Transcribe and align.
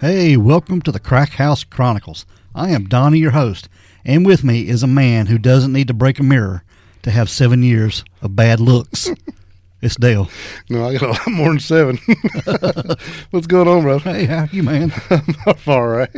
Hey, 0.00 0.34
welcome 0.34 0.80
to 0.82 0.92
the 0.92 0.98
Crack 0.98 1.32
House 1.32 1.62
Chronicles. 1.62 2.24
I 2.54 2.70
am 2.70 2.88
Donnie, 2.88 3.18
your 3.18 3.32
host, 3.32 3.68
and 4.02 4.24
with 4.24 4.42
me 4.42 4.66
is 4.66 4.82
a 4.82 4.86
man 4.86 5.26
who 5.26 5.36
doesn't 5.36 5.74
need 5.74 5.88
to 5.88 5.92
break 5.92 6.18
a 6.18 6.22
mirror 6.22 6.64
to 7.02 7.10
have 7.10 7.28
seven 7.28 7.62
years 7.62 8.02
of 8.22 8.34
bad 8.34 8.60
looks. 8.60 9.10
it's 9.82 9.96
Dale. 9.96 10.28
No, 10.68 10.86
I 10.88 10.92
got 10.96 11.02
a 11.02 11.08
lot 11.08 11.28
more 11.28 11.48
than 11.48 11.60
seven. 11.60 11.98
What's 13.30 13.46
going 13.46 13.66
on, 13.68 13.82
bro? 13.82 13.98
Hey, 13.98 14.26
how 14.26 14.46
you, 14.52 14.62
man? 14.62 14.92
I'm 15.10 15.56
all 15.66 15.86
right. 15.88 16.12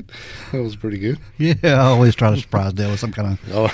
That 0.53 0.63
was 0.63 0.77
pretty 0.77 0.99
good. 0.99 1.19
Yeah, 1.39 1.55
I 1.65 1.77
always 1.87 2.15
try 2.15 2.31
to 2.31 2.37
surprise 2.41 2.73
Dale 2.73 2.91
with 2.91 3.01
some 3.01 3.13
kind 3.13 3.33
of. 3.33 3.41
Oh, 3.55 3.71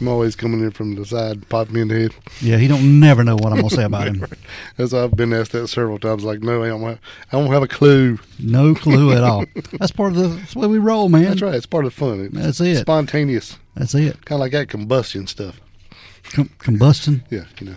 I'm 0.00 0.08
always 0.08 0.36
coming 0.36 0.60
in 0.60 0.70
from 0.70 0.94
the 0.94 1.04
side, 1.04 1.48
pop 1.48 1.70
me 1.70 1.80
in 1.80 1.88
the 1.88 1.94
head. 2.00 2.14
Yeah, 2.40 2.56
he 2.58 2.68
don't 2.68 3.00
never 3.00 3.24
know 3.24 3.34
what 3.36 3.52
I'm 3.52 3.58
gonna 3.58 3.70
say 3.70 3.84
about 3.84 4.06
him. 4.06 4.24
As 4.78 4.92
I've 4.94 5.16
been 5.16 5.32
asked 5.32 5.52
that 5.52 5.68
several 5.68 5.98
times. 5.98 6.24
Like, 6.24 6.40
no, 6.42 6.62
I 6.62 6.68
don't 6.68 6.82
have, 6.82 6.98
I 7.32 7.40
don't 7.40 7.50
have 7.52 7.62
a 7.62 7.68
clue. 7.68 8.18
No 8.38 8.74
clue 8.74 9.12
at 9.12 9.22
all. 9.22 9.44
That's 9.78 9.92
part 9.92 10.12
of 10.12 10.18
the 10.18 10.28
that's 10.28 10.54
the 10.54 10.60
way 10.60 10.66
we 10.68 10.78
roll, 10.78 11.08
man. 11.08 11.24
That's 11.24 11.42
right. 11.42 11.54
It's 11.54 11.66
part 11.66 11.84
of 11.86 11.94
the 11.94 11.98
fun. 12.00 12.20
It's 12.20 12.34
That's 12.34 12.60
it. 12.60 12.78
Spontaneous, 12.78 13.58
That's 13.74 13.94
it. 13.94 14.24
kind 14.24 14.36
of 14.36 14.40
like 14.40 14.52
that 14.52 14.68
combustion 14.68 15.26
stuff. 15.26 15.60
Com- 16.24 16.50
combustion. 16.58 17.24
Yeah, 17.30 17.44
you 17.60 17.68
know, 17.68 17.76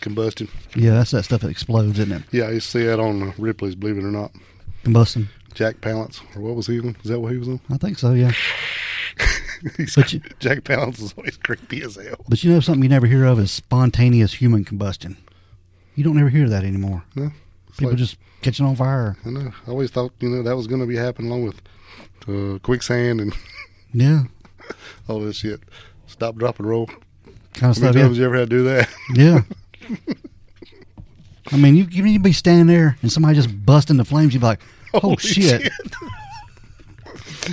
combustion. 0.00 0.48
Yeah, 0.74 0.92
that's 0.92 1.10
that 1.12 1.24
stuff 1.24 1.40
that 1.42 1.50
explodes, 1.50 1.98
isn't 1.98 2.12
it? 2.12 2.22
Yeah, 2.32 2.44
I 2.44 2.52
used 2.52 2.70
to 2.72 2.78
see 2.80 2.86
that 2.86 2.98
on 3.00 3.22
uh, 3.22 3.32
Ripley's. 3.38 3.74
Believe 3.74 3.98
it 3.98 4.04
or 4.04 4.10
not, 4.10 4.32
Combustion. 4.84 5.28
Jack 5.54 5.76
Palance, 5.80 6.20
or 6.36 6.40
what 6.42 6.54
was 6.54 6.66
he 6.68 6.78
on? 6.80 6.96
Is 7.02 7.10
that 7.10 7.20
what 7.20 7.32
he 7.32 7.38
was 7.38 7.48
on? 7.48 7.60
I 7.70 7.76
think 7.76 7.98
so. 7.98 8.12
Yeah. 8.14 8.32
But 9.94 10.10
you- 10.14 10.22
Jack 10.38 10.60
Palance 10.60 11.02
is 11.02 11.12
always 11.18 11.36
creepy 11.36 11.82
as 11.82 11.96
hell. 11.96 12.24
But 12.28 12.42
you 12.42 12.50
know 12.50 12.60
something 12.60 12.82
you 12.82 12.88
never 12.88 13.06
hear 13.06 13.26
of 13.26 13.38
is 13.38 13.50
spontaneous 13.50 14.32
human 14.34 14.64
combustion. 14.64 15.18
You 15.94 16.02
don't 16.02 16.18
ever 16.18 16.30
hear 16.30 16.48
that 16.48 16.64
anymore. 16.64 17.04
No, 17.14 17.30
People 17.76 17.90
like- 17.90 17.98
just 17.98 18.16
catching 18.40 18.64
on 18.64 18.74
fire. 18.76 19.18
I 19.26 19.28
know. 19.28 19.52
I 19.66 19.70
always 19.70 19.90
thought 19.90 20.12
you 20.20 20.30
know 20.30 20.42
that 20.42 20.56
was 20.56 20.66
going 20.66 20.80
to 20.80 20.86
be 20.86 20.96
happening 20.96 21.30
along 21.30 21.44
with 21.44 21.60
uh, 22.26 22.58
quicksand 22.60 23.20
and 23.20 23.34
Yeah, 23.92 24.22
all 25.08 25.20
this 25.20 25.36
shit. 25.36 25.60
Stop, 26.06 26.36
drop, 26.36 26.58
and 26.58 26.66
roll. 26.66 26.86
kind 26.86 26.96
of 26.96 27.60
How 27.60 27.66
many 27.66 27.74
stuff. 27.74 27.96
Yeah. 27.96 28.02
times 28.04 28.18
you 28.18 28.24
ever 28.24 28.36
had 28.38 28.48
to 28.48 28.56
do 28.56 28.64
that? 28.64 28.88
yeah. 29.14 29.40
I 31.52 31.56
mean, 31.56 31.76
you 31.76 31.84
you 31.90 32.02
need 32.02 32.18
to 32.18 32.22
be 32.22 32.32
standing 32.32 32.66
there 32.66 32.96
and 33.02 33.10
somebody 33.10 33.34
just 33.34 33.64
bust 33.66 33.90
into 33.90 34.04
flames. 34.04 34.34
You'd 34.34 34.40
be 34.40 34.46
like, 34.46 34.60
"Oh 34.94 35.00
Holy 35.00 35.16
shit!" 35.16 35.70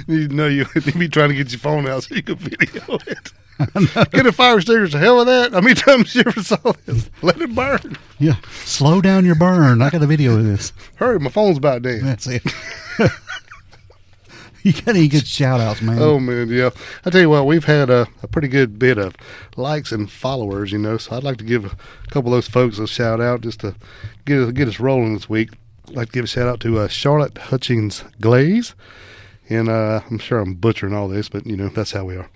you 0.08 0.28
know 0.28 0.48
you 0.48 0.66
would 0.76 1.00
be 1.00 1.10
trying 1.10 1.30
to 1.30 1.36
get 1.36 1.52
your 1.52 1.60
phone 1.60 1.88
out 1.88 2.04
so 2.04 2.16
you 2.16 2.24
could 2.24 2.40
video 2.40 3.00
it. 3.08 3.32
Get 4.12 4.28
a 4.28 4.32
fire 4.32 4.58
extinguisher. 4.58 5.00
Hell 5.00 5.18
with 5.18 5.28
that. 5.28 5.52
How 5.52 5.62
many 5.62 5.74
times 5.74 6.14
you 6.14 6.22
ever 6.28 6.44
saw 6.44 6.74
this? 6.86 7.10
Let 7.24 7.42
it 7.42 7.56
burn. 7.56 7.98
Yeah, 8.20 8.36
slow 8.64 9.02
down 9.02 9.26
your 9.26 9.34
burn. 9.34 9.82
I 9.82 9.90
got 9.90 10.04
a 10.04 10.06
video 10.06 10.38
of 10.38 10.44
this. 10.44 10.74
Hurry, 10.98 11.20
my 11.20 11.32
phone's 11.32 11.58
about 11.58 11.82
dead. 11.82 12.04
That's 12.04 12.28
it. 12.28 12.44
You 14.68 14.74
got 14.74 14.96
any 14.96 15.08
good 15.08 15.28
shout 15.28 15.60
outs, 15.60 15.82
man? 15.82 15.98
Oh 16.00 16.20
man, 16.20 16.50
yeah. 16.50 16.72
I 17.06 17.10
tell 17.10 17.22
you 17.22 17.30
what, 17.30 17.46
we've 17.46 17.66
had 17.66 17.90
a, 17.90 18.08
a 18.22 18.28
pretty 18.28 18.48
good 18.48 18.78
bit 18.78 18.98
of 18.98 19.16
likes 19.56 19.92
and 19.92 20.12
followers, 20.12 20.72
you 20.72 20.78
know. 20.78 20.98
So 20.98 21.16
I'd 21.16 21.24
like 21.24 21.38
to 21.38 21.44
give 21.44 21.66
a 21.66 21.76
couple 22.12 22.34
of 22.34 22.38
those 22.38 22.48
folks 22.48 22.80
a 22.80 22.88
shout 22.88 23.22
out 23.22 23.42
just 23.42 23.62
to 23.62 23.76
get 24.26 24.40
us, 24.40 24.52
get 24.52 24.68
us 24.68 24.80
rolling 24.80 25.14
this 25.14 25.30
week. 25.30 25.52
I'd 25.88 25.96
like 25.96 26.08
to 26.08 26.14
give 26.14 26.26
a 26.26 26.28
shout 26.28 26.48
out 26.48 26.60
to 26.62 26.80
uh, 26.80 26.88
Charlotte 26.88 27.38
Hutchings 27.38 28.04
Glaze, 28.20 28.76
and 29.50 29.70
uh, 29.70 30.02
I'm 30.10 30.20
sure 30.20 30.40
I'm 30.40 30.56
butchering 30.56 30.94
all 30.94 31.08
this, 31.08 31.30
but 31.30 31.46
you 31.46 31.56
know 31.56 31.70
that's 31.70 31.92
how 31.92 32.06
we 32.06 32.18
are. 32.18 32.30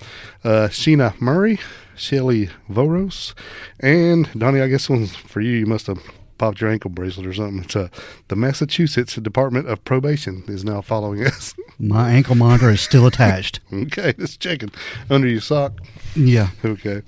Uh, 0.43 0.69
Sheena 0.69 1.19
Murray, 1.19 1.59
Shelly 1.95 2.49
Voros, 2.69 3.33
and 3.79 4.29
Donnie. 4.37 4.61
I 4.61 4.67
guess 4.67 4.89
one's 4.89 5.15
for 5.15 5.41
you. 5.41 5.51
You 5.51 5.65
must 5.65 5.87
have 5.87 6.01
popped 6.41 6.59
your 6.59 6.71
ankle 6.71 6.89
bracelet 6.89 7.27
or 7.27 7.33
something. 7.35 7.63
It's 7.63 7.75
uh, 7.75 7.89
the 8.29 8.35
Massachusetts 8.35 9.13
Department 9.13 9.69
of 9.69 9.85
Probation 9.85 10.43
is 10.47 10.65
now 10.65 10.81
following 10.81 11.23
us. 11.23 11.53
My 11.79 12.09
ankle 12.09 12.33
monitor 12.33 12.71
is 12.71 12.81
still 12.81 13.05
attached. 13.05 13.59
okay, 13.71 14.13
just 14.17 14.39
checking 14.39 14.71
under 15.07 15.27
your 15.27 15.39
sock. 15.39 15.73
Yeah. 16.15 16.49
Okay. 16.65 17.03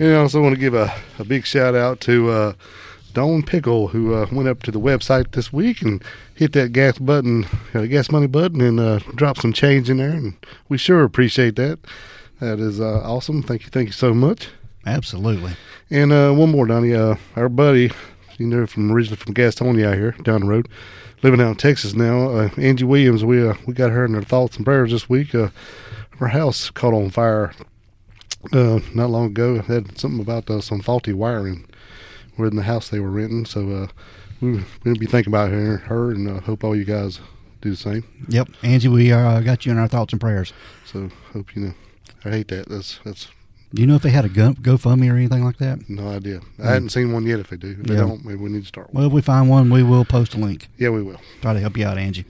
And 0.00 0.14
I 0.14 0.16
also 0.16 0.42
want 0.42 0.56
to 0.56 0.60
give 0.60 0.74
a, 0.74 0.92
a 1.20 1.24
big 1.24 1.46
shout 1.46 1.76
out 1.76 2.00
to 2.00 2.30
uh, 2.30 2.52
Dawn 3.12 3.44
Pickle, 3.44 3.86
who 3.86 4.14
uh, 4.14 4.26
went 4.32 4.48
up 4.48 4.64
to 4.64 4.72
the 4.72 4.80
website 4.80 5.30
this 5.30 5.52
week 5.52 5.80
and 5.80 6.02
hit 6.34 6.52
that 6.54 6.72
gas 6.72 6.98
button, 6.98 7.46
uh, 7.74 7.82
gas 7.82 8.10
money 8.10 8.26
button, 8.26 8.60
and 8.60 8.80
uh, 8.80 8.98
dropped 9.14 9.42
some 9.42 9.52
change 9.52 9.90
in 9.90 9.98
there. 9.98 10.10
And 10.10 10.34
we 10.68 10.76
sure 10.76 11.04
appreciate 11.04 11.54
that. 11.54 11.78
That 12.40 12.58
is 12.58 12.80
uh, 12.80 13.00
awesome. 13.04 13.44
Thank 13.44 13.62
you. 13.62 13.68
Thank 13.68 13.90
you 13.90 13.92
so 13.92 14.12
much. 14.12 14.48
Absolutely. 14.84 15.52
And 15.90 16.12
uh, 16.12 16.32
one 16.32 16.50
more, 16.50 16.66
Donnie. 16.66 16.94
Uh, 16.94 17.14
our 17.36 17.48
buddy, 17.48 17.92
you 18.38 18.46
know, 18.46 18.66
from 18.66 18.90
originally 18.90 19.16
from 19.16 19.34
Gastonia 19.34 19.88
out 19.88 19.94
here 19.94 20.12
down 20.22 20.42
the 20.42 20.46
road, 20.46 20.68
living 21.22 21.40
out 21.40 21.50
in 21.50 21.56
Texas 21.56 21.94
now. 21.94 22.30
Uh, 22.30 22.50
Angie 22.56 22.84
Williams. 22.84 23.24
We 23.24 23.46
uh, 23.46 23.54
we 23.66 23.74
got 23.74 23.90
her 23.90 24.04
in 24.04 24.14
our 24.14 24.22
thoughts 24.22 24.56
and 24.56 24.64
prayers 24.64 24.90
this 24.90 25.08
week. 25.08 25.34
Uh, 25.34 25.48
her 26.18 26.28
house 26.28 26.70
caught 26.70 26.94
on 26.94 27.10
fire 27.10 27.52
uh, 28.52 28.80
not 28.94 29.10
long 29.10 29.26
ago. 29.26 29.56
It 29.56 29.66
had 29.66 29.98
something 29.98 30.20
about 30.20 30.50
uh, 30.50 30.60
some 30.60 30.80
faulty 30.80 31.12
wiring 31.12 31.66
within 32.36 32.56
the 32.56 32.62
house 32.62 32.88
they 32.88 33.00
were 33.00 33.10
renting. 33.10 33.44
So 33.44 33.70
uh, 33.70 33.86
we 34.40 34.64
we'll 34.84 34.96
be 34.96 35.06
thinking 35.06 35.32
about 35.32 35.50
her, 35.50 35.78
her, 35.78 36.10
and 36.10 36.28
uh, 36.28 36.40
hope 36.40 36.64
all 36.64 36.76
you 36.76 36.84
guys 36.84 37.20
do 37.60 37.70
the 37.70 37.76
same. 37.76 38.04
Yep. 38.28 38.48
Angie, 38.62 38.88
we 38.88 39.12
uh, 39.12 39.40
got 39.40 39.64
you 39.64 39.72
in 39.72 39.78
our 39.78 39.88
thoughts 39.88 40.12
and 40.12 40.20
prayers. 40.20 40.52
So 40.84 41.10
hope 41.32 41.54
you 41.54 41.62
know. 41.62 41.74
I 42.24 42.30
hate 42.30 42.48
that. 42.48 42.68
That's 42.68 43.00
that's 43.04 43.28
Do 43.74 43.80
you 43.80 43.86
know 43.88 43.94
if 43.94 44.02
they 44.02 44.10
had 44.10 44.24
a 44.24 44.28
Go- 44.28 44.52
GoFundMe 44.52 45.10
or 45.10 45.16
anything 45.16 45.42
like 45.44 45.56
that? 45.58 45.88
no 45.88 46.08
idea. 46.08 46.40
I 46.62 46.72
hadn't 46.72 46.90
seen 46.90 47.12
one 47.12 47.24
yet. 47.26 47.40
If 47.40 47.48
they 47.48 47.56
do, 47.56 47.70
if 47.70 47.86
they 47.86 47.94
Yeah. 47.94 48.00
don't, 48.00 48.24
maybe 48.24 48.36
we 48.38 48.50
need 48.50 48.62
to 48.62 48.66
start 48.68 48.92
one. 48.92 49.00
Well, 49.02 49.06
if 49.08 49.12
we 49.14 49.22
find 49.22 49.48
one, 49.48 49.70
we 49.70 49.82
will 49.82 50.04
post 50.04 50.34
a 50.34 50.38
link. 50.38 50.68
Yeah, 50.78 50.90
we 50.90 51.02
will. 51.02 51.20
Try 51.40 51.54
to 51.54 51.60
help 51.60 51.76
you 51.78 51.86
out, 51.86 51.96
Angie. 51.96 52.26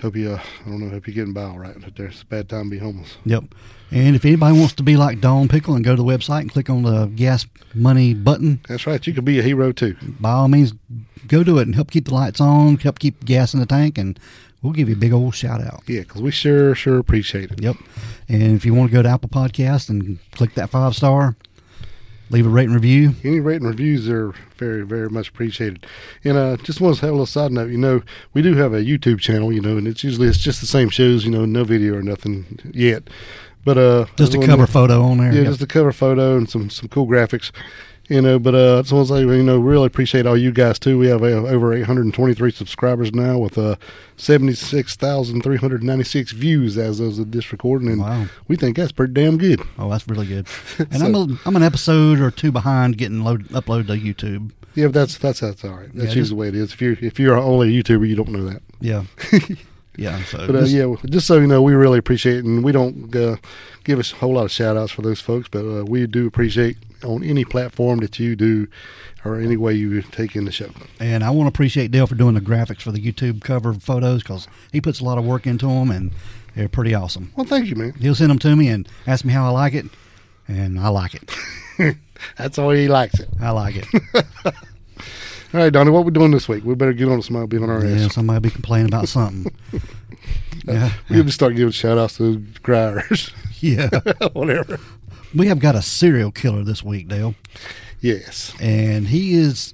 Hope 0.00 0.14
you, 0.14 0.30
uh, 0.32 0.40
I 0.64 0.68
don't 0.68 0.80
know, 0.80 0.90
hope 0.90 1.06
you're 1.08 1.14
getting 1.14 1.32
by 1.32 1.42
all 1.42 1.58
right 1.58 1.74
out 1.74 1.96
there. 1.96 2.06
It's 2.06 2.22
a 2.22 2.26
bad 2.26 2.48
time 2.48 2.64
to 2.64 2.70
be 2.70 2.78
homeless. 2.78 3.16
Yep. 3.24 3.44
And 3.90 4.14
if 4.14 4.24
anybody 4.24 4.56
wants 4.56 4.74
to 4.74 4.82
be 4.84 4.96
like 4.96 5.20
Don 5.20 5.48
Pickle 5.48 5.74
and 5.74 5.84
go 5.84 5.96
to 5.96 6.02
the 6.02 6.08
website 6.08 6.42
and 6.42 6.52
click 6.52 6.70
on 6.70 6.82
the 6.84 7.06
gas 7.06 7.46
money 7.74 8.14
button, 8.14 8.60
That's 8.68 8.86
right. 8.86 9.04
You 9.04 9.12
could 9.12 9.24
be 9.24 9.38
a 9.40 9.42
hero 9.42 9.72
too. 9.72 9.96
by 10.20 10.30
all 10.32 10.46
means, 10.48 10.72
go 11.26 11.42
do 11.42 11.58
it 11.58 11.62
and 11.62 11.74
help 11.74 11.90
keep 11.90 12.04
the 12.04 12.14
lights 12.14 12.40
on, 12.40 12.76
help 12.76 13.00
keep 13.00 13.24
gas 13.24 13.54
in 13.54 13.60
the 13.60 13.66
tank, 13.66 13.98
and 13.98 14.20
we'll 14.62 14.72
give 14.72 14.88
you 14.88 14.94
a 14.94 14.98
big 14.98 15.12
old 15.12 15.34
shout 15.34 15.60
out. 15.60 15.82
Yeah, 15.88 16.00
because 16.02 16.22
we 16.22 16.30
sure, 16.30 16.76
sure 16.76 16.98
appreciate 16.98 17.50
it. 17.50 17.60
Yep. 17.60 17.76
And 18.28 18.54
if 18.54 18.64
you 18.64 18.74
want 18.74 18.90
to 18.90 18.94
go 18.96 19.02
to 19.02 19.08
Apple 19.08 19.30
Podcast 19.30 19.88
and 19.88 20.18
click 20.32 20.54
that 20.54 20.70
five 20.70 20.94
star, 20.94 21.36
leave 22.30 22.46
a 22.46 22.48
rate 22.48 22.64
and 22.66 22.74
review. 22.74 23.14
Any 23.24 23.40
rating 23.40 23.66
reviews 23.66 24.08
are 24.08 24.32
very, 24.56 24.82
very 24.84 25.08
much 25.08 25.28
appreciated. 25.28 25.86
And 26.24 26.36
uh, 26.36 26.56
just 26.58 26.80
want 26.80 26.96
to 26.96 27.00
have 27.02 27.10
a 27.10 27.12
little 27.12 27.26
side 27.26 27.52
note. 27.52 27.70
You 27.70 27.78
know, 27.78 28.02
we 28.34 28.42
do 28.42 28.54
have 28.54 28.72
a 28.74 28.82
YouTube 28.82 29.20
channel. 29.20 29.52
You 29.52 29.60
know, 29.60 29.76
and 29.76 29.86
it's 29.88 30.04
usually 30.04 30.28
it's 30.28 30.38
just 30.38 30.60
the 30.60 30.66
same 30.66 30.88
shows. 30.88 31.24
You 31.24 31.30
know, 31.30 31.44
no 31.44 31.64
video 31.64 31.94
or 31.96 32.02
nothing 32.02 32.60
yet. 32.72 33.08
But 33.64 33.76
uh, 33.76 34.06
Just 34.16 34.34
a 34.34 34.38
cover 34.38 34.50
wanna- 34.58 34.66
photo 34.68 35.02
on 35.02 35.18
there. 35.18 35.32
Yeah, 35.32 35.38
Yep. 35.40 35.46
just 35.48 35.62
a 35.62 35.66
cover 35.66 35.92
photo 35.92 36.36
and 36.36 36.48
some 36.48 36.70
some 36.70 36.88
cool 36.88 37.06
graphics. 37.06 37.50
You 38.08 38.22
know, 38.22 38.38
but 38.38 38.54
uh, 38.54 38.78
I 38.78 38.82
just 38.82 38.92
want 38.94 39.08
to 39.08 39.14
say, 39.14 39.20
you 39.20 39.42
know, 39.42 39.58
really 39.58 39.84
appreciate 39.86 40.26
all 40.26 40.36
you 40.36 40.50
guys 40.50 40.78
too. 40.78 40.98
We 40.98 41.08
have 41.08 41.22
uh, 41.22 41.26
over 41.26 41.74
823 41.74 42.50
subscribers 42.52 43.12
now 43.12 43.36
with 43.36 43.58
uh, 43.58 43.76
76,396 44.16 46.32
views 46.32 46.78
as 46.78 47.00
of 47.00 47.30
this 47.32 47.52
recording, 47.52 47.88
and 47.88 48.00
Wow. 48.00 48.26
we 48.48 48.56
think 48.56 48.76
that's 48.78 48.92
pretty 48.92 49.12
damn 49.12 49.36
good. 49.38 49.60
Oh, 49.78 49.90
that's 49.90 50.08
really 50.08 50.26
good. 50.26 50.46
And 50.78 50.98
So- 51.00 51.06
I'm 51.06 51.14
a, 51.14 51.26
I'm 51.46 51.56
an 51.56 51.62
episode 51.62 52.20
or 52.20 52.30
two 52.30 52.50
behind 52.52 52.96
getting 52.98 53.22
load 53.22 53.48
uploaded 53.48 53.86
to 53.88 53.94
YouTube. 53.94 54.52
Yeah, 54.74 54.86
but 54.86 54.94
that's 54.94 55.18
that's 55.18 55.40
that's 55.40 55.62
all 55.64 55.72
right. 55.72 55.88
That's 55.94 56.14
Yeah, 56.14 56.14
usually 56.20 56.20
just- 56.20 56.30
the 56.30 56.36
way 56.36 56.48
it 56.48 56.54
is. 56.54 56.72
If 56.72 56.80
you're 56.80 56.96
if 57.00 57.18
you're 57.20 57.36
only 57.36 57.76
a 57.76 57.82
YouTuber, 57.82 58.08
you 58.08 58.16
don't 58.16 58.30
know 58.30 58.44
that. 58.48 58.62
Yeah. 58.80 59.04
Yeah. 59.98 60.22
So 60.24 60.46
But 60.46 60.54
uh, 60.56 60.60
just- 60.60 60.72
yeah, 60.72 60.94
just 61.06 61.26
so 61.26 61.38
you 61.38 61.46
know, 61.46 61.60
we 61.60 61.74
really 61.74 61.98
appreciate 61.98 62.36
it, 62.38 62.44
and 62.44 62.62
we 62.64 62.72
don't 62.72 63.14
uh, 63.14 63.36
give 63.84 63.98
us 63.98 64.12
a 64.12 64.16
whole 64.16 64.34
lot 64.34 64.44
of 64.44 64.50
shout 64.50 64.76
outs 64.76 64.92
for 64.92 65.02
those 65.02 65.20
folks, 65.20 65.48
but 65.48 65.64
uh, 65.66 65.84
we 65.84 66.06
do 66.06 66.26
appreciate 66.26 66.76
on 67.04 67.22
any 67.24 67.44
platform 67.44 67.98
that 67.98 68.18
you 68.18 68.34
do 68.36 68.66
or 69.24 69.38
any 69.40 69.56
way 69.56 69.74
you 69.74 70.00
take 70.02 70.34
in 70.36 70.44
the 70.44 70.52
show. 70.52 70.70
And 71.00 71.22
I 71.24 71.30
want 71.30 71.46
to 71.46 71.48
appreciate 71.48 71.90
Dale 71.90 72.06
for 72.06 72.14
doing 72.14 72.34
the 72.34 72.40
graphics 72.40 72.82
for 72.82 72.92
the 72.92 73.00
YouTube 73.00 73.42
cover 73.42 73.74
photos 73.74 74.22
because 74.22 74.46
he 74.72 74.80
puts 74.80 75.00
a 75.00 75.04
lot 75.04 75.18
of 75.18 75.24
work 75.24 75.46
into 75.46 75.66
them 75.66 75.90
and 75.90 76.12
they're 76.54 76.68
pretty 76.68 76.94
awesome. 76.94 77.32
Well, 77.36 77.46
thank 77.46 77.66
you, 77.66 77.76
man. 77.76 77.92
He'll 78.00 78.14
send 78.14 78.30
them 78.30 78.38
to 78.40 78.56
me 78.56 78.68
and 78.68 78.88
ask 79.06 79.24
me 79.24 79.32
how 79.32 79.46
I 79.46 79.50
like 79.50 79.74
it, 79.74 79.86
and 80.48 80.78
I 80.80 80.88
like 80.88 81.14
it. 81.14 81.96
That's 82.36 82.56
the 82.56 82.64
way 82.64 82.82
he 82.82 82.88
likes 82.88 83.18
it. 83.20 83.28
I 83.40 83.50
like 83.50 83.76
it. 83.76 83.86
All 85.54 85.60
right, 85.60 85.72
Donnie, 85.72 85.90
what 85.90 86.04
we 86.04 86.10
doing 86.10 86.30
this 86.30 86.46
week? 86.48 86.62
We 86.64 86.74
better 86.74 86.92
get 86.92 87.08
on 87.08 87.16
to 87.18 87.22
somebody 87.22 87.46
being 87.46 87.62
on 87.62 87.70
our 87.70 87.78
ass. 87.78 87.84
yeah, 87.84 88.04
ass. 88.06 88.14
somebody 88.14 88.40
be 88.40 88.50
complaining 88.50 88.88
about 88.88 89.08
something. 89.08 89.50
yeah, 90.66 90.92
we 91.08 91.16
have 91.16 91.26
to 91.26 91.32
start 91.32 91.56
giving 91.56 91.72
shout 91.72 91.96
outs 91.96 92.18
to 92.18 92.36
the 92.36 92.60
criers. 92.60 93.32
yeah. 93.60 93.88
Whatever. 94.34 94.78
We 95.34 95.46
have 95.46 95.58
got 95.58 95.74
a 95.74 95.80
serial 95.82 96.30
killer 96.32 96.64
this 96.64 96.82
week, 96.82 97.08
Dale, 97.08 97.34
Yes. 98.00 98.54
and 98.60 99.08
he 99.08 99.34
is. 99.34 99.72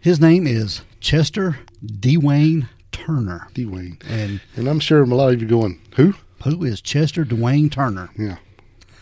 His 0.00 0.20
name 0.20 0.46
is 0.46 0.82
Chester 1.00 1.58
Dwayne 1.84 2.68
Turner, 2.90 3.46
Dwayne. 3.54 4.02
and 4.10 4.40
And 4.56 4.68
I'm 4.68 4.80
sure 4.80 5.02
a 5.02 5.06
lot 5.06 5.32
of 5.32 5.40
you 5.40 5.46
going, 5.48 5.80
who? 5.96 6.14
who 6.44 6.64
is 6.64 6.80
Chester 6.82 7.24
Dwayne 7.24 7.70
Turner? 7.70 8.10
Yeah. 8.18 8.36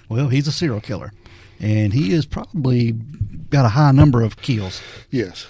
Well, 0.09 0.29
he's 0.29 0.47
a 0.47 0.53
serial 0.53 0.81
killer, 0.81 1.13
and 1.59 1.93
he 1.95 2.11
has 2.13 2.27
probably 2.27 2.93
got 2.93 3.65
a 3.65 3.71
high 3.71 3.93
number 3.93 4.23
of 4.23 4.37
kills. 4.37 4.83
Yes. 5.11 5.47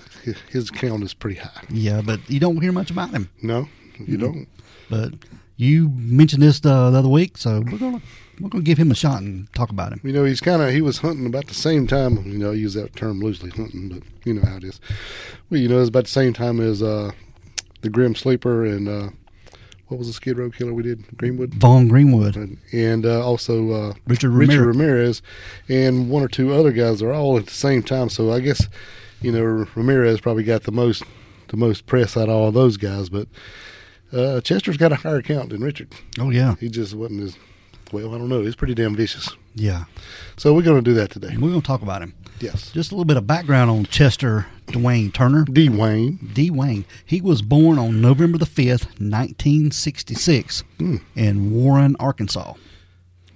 His- 0.51 0.71
count 0.71 1.03
is 1.03 1.15
pretty 1.15 1.39
high. 1.41 1.63
Yeah, 1.71 2.03
but 2.05 2.21
you 2.29 2.41
don't 2.41 2.61
hear 2.61 2.73
much 2.73 2.91
about 2.91 3.11
him. 3.11 3.29
No, 3.43 3.69
you 3.99 4.17
Mm-hmm. 4.17 4.21
don't. 4.21 4.49
But 4.89 5.13
you 5.57 5.89
mentioned 5.91 6.43
this 6.43 6.61
the, 6.61 6.91
the 6.91 6.99
other 6.99 7.09
week, 7.09 7.37
so 7.39 7.63
we're 7.71 7.79
gonna 7.79 8.01
we're 8.41 8.49
gonna 8.49 8.65
give 8.65 8.79
him 8.79 8.91
a 8.91 8.95
shot 8.95 9.21
and 9.23 9.53
talk 9.55 9.71
about 9.71 9.93
him. 9.93 10.01
You 10.03 10.13
know, 10.13 10.25
he's 10.25 10.41
kind 10.41 10.63
of 10.63 10.71
he 10.73 10.81
was 10.81 10.99
hunting 10.99 11.27
about 11.27 11.47
the 11.47 11.55
same 11.55 11.87
time. 11.87 12.17
You 12.27 12.39
know, 12.39 12.51
I 12.51 12.55
use 12.55 12.75
that 12.75 12.97
term 12.97 13.21
loosely, 13.21 13.51
hunting, 13.51 13.89
but 13.91 14.03
you 14.25 14.35
know 14.35 14.43
how 14.45 14.57
it 14.57 14.65
is. 14.65 14.81
Well, 15.49 15.61
you 15.61 15.69
know, 15.69 15.79
it's 15.81 15.89
about 15.89 16.05
the 16.05 16.11
same 16.11 16.33
time 16.33 16.61
as 16.61 16.83
uh, 16.83 17.13
the 17.83 17.91
Grim 17.91 18.15
Sleeper 18.15 18.65
and 18.65 18.89
uh, 18.89 19.11
what 19.89 19.99
was 19.99 20.07
the 20.09 20.13
Skid 20.13 20.39
Row 20.39 20.51
killer 20.51 20.73
we 20.73 20.83
did, 20.83 21.17
Greenwood, 21.17 21.55
Vaughn 21.55 21.89
Greenwood, 21.89 22.37
and, 22.37 22.59
and 22.73 23.05
uh, 23.07 23.25
also 23.25 23.71
uh, 23.71 23.93
Richard 24.07 24.31
Richard 24.31 24.65
Ramirez. 24.65 25.21
Ramirez, 25.21 25.23
and 25.69 26.09
one 26.11 26.23
or 26.23 26.29
two 26.29 26.53
other 26.53 26.73
guys 26.73 27.03
are 27.03 27.13
all 27.13 27.37
at 27.37 27.47
the 27.47 27.53
same 27.55 27.83
time. 27.83 28.09
So 28.09 28.33
I 28.33 28.41
guess 28.41 28.67
you 29.21 29.33
know 29.33 29.43
Ramirez 29.75 30.21
probably 30.21 30.45
got 30.45 30.63
the 30.65 30.73
most 30.73 31.03
the 31.49 31.57
most 31.57 31.87
press 31.87 32.17
out 32.17 32.29
of 32.29 32.35
all 32.35 32.53
those 32.53 32.77
guys, 32.77 33.09
but 33.09 33.27
uh, 34.13 34.41
Chester's 34.41 34.77
got 34.77 34.93
a 34.93 34.97
higher 34.97 35.23
count 35.23 35.51
than 35.51 35.63
Richard. 35.63 35.93
Oh 36.19 36.31
yeah, 36.31 36.55
He 36.61 36.69
just 36.69 36.95
wasn't 36.95 37.23
as 37.23 37.37
well. 37.93 38.15
I 38.15 38.19
don't 38.19 38.29
know. 38.29 38.43
He's 38.43 38.57
pretty 38.57 38.75
damn 38.75 38.95
vicious. 38.95 39.31
yeah. 39.55 39.85
So 40.37 40.55
we're 40.55 40.63
going 40.63 40.83
to 40.83 40.91
do 40.91 40.95
that 40.95 41.11
today. 41.11 41.37
We're 41.37 41.51
gonna 41.51 41.61
talk 41.61 41.83
about 41.83 42.03
him. 42.03 42.15
Yes. 42.41 42.71
Just 42.73 42.91
a 42.91 42.95
little 42.95 43.05
bit 43.05 43.17
of 43.19 43.27
background 43.27 43.71
on 43.71 43.85
Chester 43.85 44.47
Dwayne 44.69 45.13
Turner. 45.13 45.45
D. 45.45 45.69
Wayne. 45.69 46.31
D. 46.33 46.51
Wayne. 46.51 46.87
He 47.05 47.21
was 47.21 47.43
born 47.43 47.79
on 47.79 48.01
November 48.01 48.39
the 48.39 48.47
fifth, 48.47 48.99
nineteen 49.01 49.71
sixty 49.73 50.15
six, 50.15 50.65
Mm. 50.79 51.03
in 51.15 51.51
Warren, 51.53 51.97
Arkansas. 52.01 52.55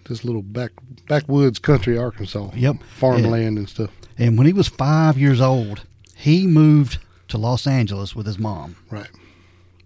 This 0.09 0.25
little 0.25 0.43
back 0.43 0.71
backwoods 1.09 1.59
country 1.59 1.99
Arkansas. 1.99 2.51
Yep. 2.55 2.77
Farmland 2.97 3.59
and 3.59 3.69
stuff. 3.69 3.91
And 4.19 4.39
when 4.39 4.47
he 4.47 4.53
was 4.53 4.69
five 4.69 5.19
years 5.19 5.41
old, 5.41 5.83
he 6.15 6.47
moved 6.47 6.99
to 7.29 7.39
Los 7.39 7.67
Angeles 7.67 8.15
with 8.15 8.27
his 8.27 8.39
mom. 8.39 8.77
Right. 8.91 9.11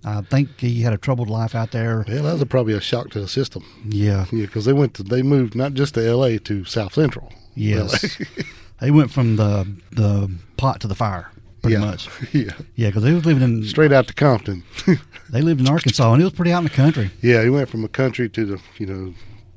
I 0.04 0.22
think 0.22 0.60
he 0.60 0.82
had 0.82 0.92
a 0.92 0.98
troubled 0.98 1.28
life 1.28 1.54
out 1.54 1.72
there. 1.72 2.04
Well, 2.06 2.22
that 2.22 2.32
was 2.34 2.44
probably 2.44 2.74
a 2.74 2.80
shock 2.80 3.10
to 3.10 3.20
the 3.20 3.28
system. 3.28 3.64
Yeah. 3.84 4.26
Yeah, 4.30 4.46
because 4.46 4.64
they 4.64 4.72
went 4.72 4.94
to 4.94 5.02
they 5.02 5.22
moved 5.22 5.54
not 5.54 5.74
just 5.74 5.94
to 5.94 6.06
L.A. 6.06 6.38
to 6.40 6.64
South 6.64 6.94
Central. 6.94 7.32
Yes. 7.54 8.18
they 8.80 8.90
went 8.90 9.10
from 9.10 9.36
the 9.36 9.66
the 9.90 10.30
pot 10.56 10.80
to 10.80 10.86
the 10.86 10.94
fire, 10.94 11.30
pretty 11.62 11.80
yeah. 11.80 11.84
much. 11.84 12.08
yeah. 12.32 12.52
Yeah, 12.76 12.88
because 12.88 13.02
they 13.02 13.12
was 13.12 13.26
living 13.26 13.42
in 13.42 13.64
Straight 13.64 13.92
out 13.92 14.06
to 14.06 14.14
Compton. 14.14 14.62
they 15.30 15.42
lived 15.42 15.60
in 15.60 15.68
Arkansas, 15.68 16.12
and 16.12 16.22
it 16.22 16.24
was 16.24 16.34
pretty 16.34 16.52
out 16.52 16.58
in 16.58 16.64
the 16.64 16.70
country. 16.70 17.10
yeah, 17.20 17.42
he 17.42 17.50
went 17.50 17.68
from 17.68 17.84
a 17.84 17.88
country 17.88 18.28
to 18.28 18.46
the 18.46 18.60
you 18.78 18.86
know 18.86 19.14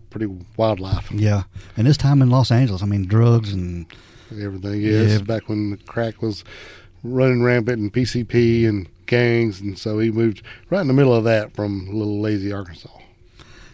pretty 0.10 0.28
wildlife 0.58 1.10
Yeah, 1.12 1.44
and 1.78 1.88
this 1.88 1.98
time 1.98 2.22
in 2.22 2.30
Los 2.30 2.52
Angeles, 2.52 2.82
I 2.82 2.86
mean, 2.86 3.06
drugs 3.06 3.54
and 3.54 3.86
everything. 4.40 4.82
Yes, 4.82 5.12
Yeah. 5.12 5.22
back 5.22 5.50
when 5.50 5.72
the 5.72 5.78
crack 5.78 6.22
was 6.22 6.44
running 7.04 7.42
rampant 7.42 7.80
and 7.80 7.92
PCP 7.92 8.66
and 8.68 8.88
gangs, 9.08 9.60
and 9.60 9.78
so 9.78 10.00
he 10.00 10.12
moved 10.12 10.42
right 10.70 10.82
in 10.82 10.88
the 10.88 10.94
middle 10.94 11.14
of 11.16 11.24
that 11.24 11.54
from 11.56 11.88
little 11.88 12.20
lazy 12.22 12.52
Arkansas. 12.54 12.90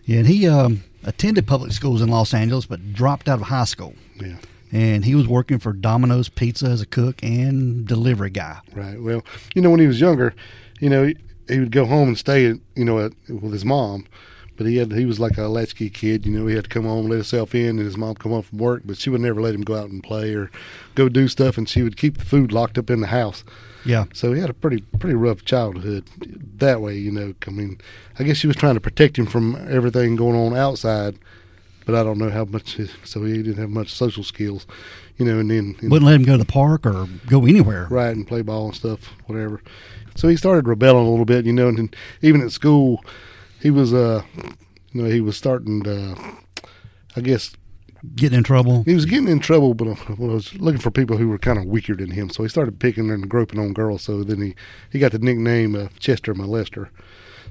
yeah, 0.05 0.19
and 0.19 0.27
he 0.27 0.47
um, 0.47 0.83
attended 1.03 1.45
public 1.45 1.71
schools 1.73 2.01
in 2.01 2.09
Los 2.09 2.33
Angeles, 2.33 2.65
but 2.65 2.93
dropped 2.93 3.27
out 3.29 3.39
of 3.41 3.47
high 3.47 3.65
school. 3.65 3.93
Yeah. 4.21 4.37
And 4.71 5.05
he 5.05 5.15
was 5.15 5.27
working 5.27 5.59
for 5.59 5.71
Domino's 5.73 6.27
Pizza 6.29 6.65
as 6.67 6.81
a 6.81 6.85
cook 6.85 7.21
and 7.23 7.85
delivery 7.87 8.29
guy. 8.29 8.59
Right. 8.73 9.01
Well, 9.01 9.23
you 9.55 9.61
know, 9.61 9.69
when 9.69 9.79
he 9.79 9.87
was 9.87 10.01
younger, 10.01 10.33
you 10.81 10.89
know, 10.89 11.05
he, 11.07 11.15
he 11.47 11.59
would 11.59 11.71
go 11.71 11.85
home 11.85 12.09
and 12.09 12.17
stay, 12.17 12.47
at, 12.47 12.57
you 12.75 12.83
know, 12.83 12.99
at, 12.99 13.13
with 13.29 13.53
his 13.53 13.63
mom. 13.63 14.05
But 14.57 14.65
he 14.65 14.77
had 14.77 14.91
he 14.91 15.05
was 15.05 15.19
like 15.19 15.37
a 15.37 15.47
latchkey 15.47 15.89
kid. 15.89 16.25
You 16.25 16.37
know, 16.37 16.47
he 16.47 16.55
had 16.55 16.65
to 16.65 16.69
come 16.69 16.83
home, 16.85 17.07
let 17.07 17.15
himself 17.17 17.53
in, 17.55 17.77
and 17.77 17.79
his 17.79 17.95
mom 17.97 18.15
come 18.15 18.31
home 18.31 18.41
from 18.41 18.57
work. 18.57 18.81
But 18.85 18.97
she 18.97 19.09
would 19.09 19.21
never 19.21 19.41
let 19.41 19.55
him 19.55 19.61
go 19.61 19.75
out 19.75 19.89
and 19.89 20.03
play 20.03 20.33
or 20.33 20.49
go 20.95 21.07
do 21.09 21.27
stuff, 21.27 21.57
and 21.57 21.69
she 21.69 21.83
would 21.83 21.95
keep 21.95 22.17
the 22.17 22.25
food 22.25 22.51
locked 22.51 22.77
up 22.77 22.89
in 22.89 23.01
the 23.01 23.07
house. 23.07 23.43
Yeah, 23.85 24.05
So 24.13 24.33
he 24.33 24.41
had 24.41 24.49
a 24.49 24.53
pretty 24.53 24.81
pretty 24.81 25.15
rough 25.15 25.45
childhood 25.45 26.03
that 26.57 26.81
way. 26.81 26.97
You 26.97 27.11
know, 27.11 27.33
I 27.47 27.51
mean, 27.51 27.79
I 28.19 28.23
guess 28.23 28.35
she 28.37 28.47
was 28.47 28.57
trying 28.57 28.73
to 28.73 28.81
protect 28.81 29.17
him 29.17 29.27
from 29.27 29.55
everything 29.69 30.15
going 30.17 30.35
on 30.35 30.57
outside. 30.57 31.17
But 31.85 31.95
I 31.95 32.03
don't 32.03 32.17
know 32.17 32.29
how 32.29 32.43
much. 32.43 32.75
His, 32.75 32.91
so 33.05 33.23
he 33.23 33.37
didn't 33.41 33.59
have 33.59 33.69
much 33.69 33.93
social 33.93 34.23
skills, 34.23 34.67
you 35.15 35.25
know. 35.25 35.39
And 35.39 35.49
then 35.49 35.77
and 35.79 35.89
wouldn't 35.89 36.05
let 36.05 36.15
him 36.15 36.23
go 36.23 36.33
to 36.33 36.39
the 36.39 36.51
park 36.51 36.85
or 36.85 37.07
go 37.27 37.45
anywhere. 37.45 37.87
right 37.89 38.13
and 38.13 38.27
play 38.27 38.41
ball 38.41 38.65
and 38.65 38.75
stuff, 38.75 39.13
whatever. 39.27 39.61
So 40.15 40.27
he 40.27 40.35
started 40.35 40.67
rebelling 40.67 41.05
a 41.05 41.09
little 41.09 41.25
bit, 41.25 41.45
you 41.45 41.53
know, 41.53 41.69
and 41.69 41.77
then 41.77 41.91
even 42.21 42.41
at 42.41 42.51
school, 42.51 43.05
he 43.61 43.71
was, 43.71 43.93
uh, 43.93 44.21
you 44.91 45.03
know, 45.03 45.09
he 45.09 45.21
was 45.21 45.37
starting 45.37 45.83
to, 45.83 46.15
I 47.15 47.21
guess, 47.21 47.55
Getting 48.15 48.37
in 48.37 48.43
trouble. 48.43 48.83
he 48.83 48.93
was 48.93 49.05
getting 49.05 49.27
in 49.27 49.39
trouble, 49.39 49.73
but 49.73 49.87
uh, 49.87 49.95
well, 50.19 50.31
I 50.31 50.33
was 50.35 50.53
looking 50.55 50.79
for 50.79 50.91
people 50.91 51.17
who 51.17 51.27
were 51.29 51.39
kind 51.39 51.57
of 51.57 51.65
weaker 51.65 51.95
than 51.95 52.11
him. 52.11 52.29
So 52.29 52.43
he 52.43 52.49
started 52.49 52.79
picking 52.79 53.09
and 53.09 53.27
groping 53.27 53.59
on 53.59 53.73
girls. 53.73 54.03
So 54.03 54.23
then 54.23 54.39
he, 54.39 54.55
he 54.91 54.99
got 54.99 55.11
the 55.13 55.19
nickname 55.19 55.75
uh, 55.75 55.87
Chester 55.99 56.33
Molester. 56.35 56.89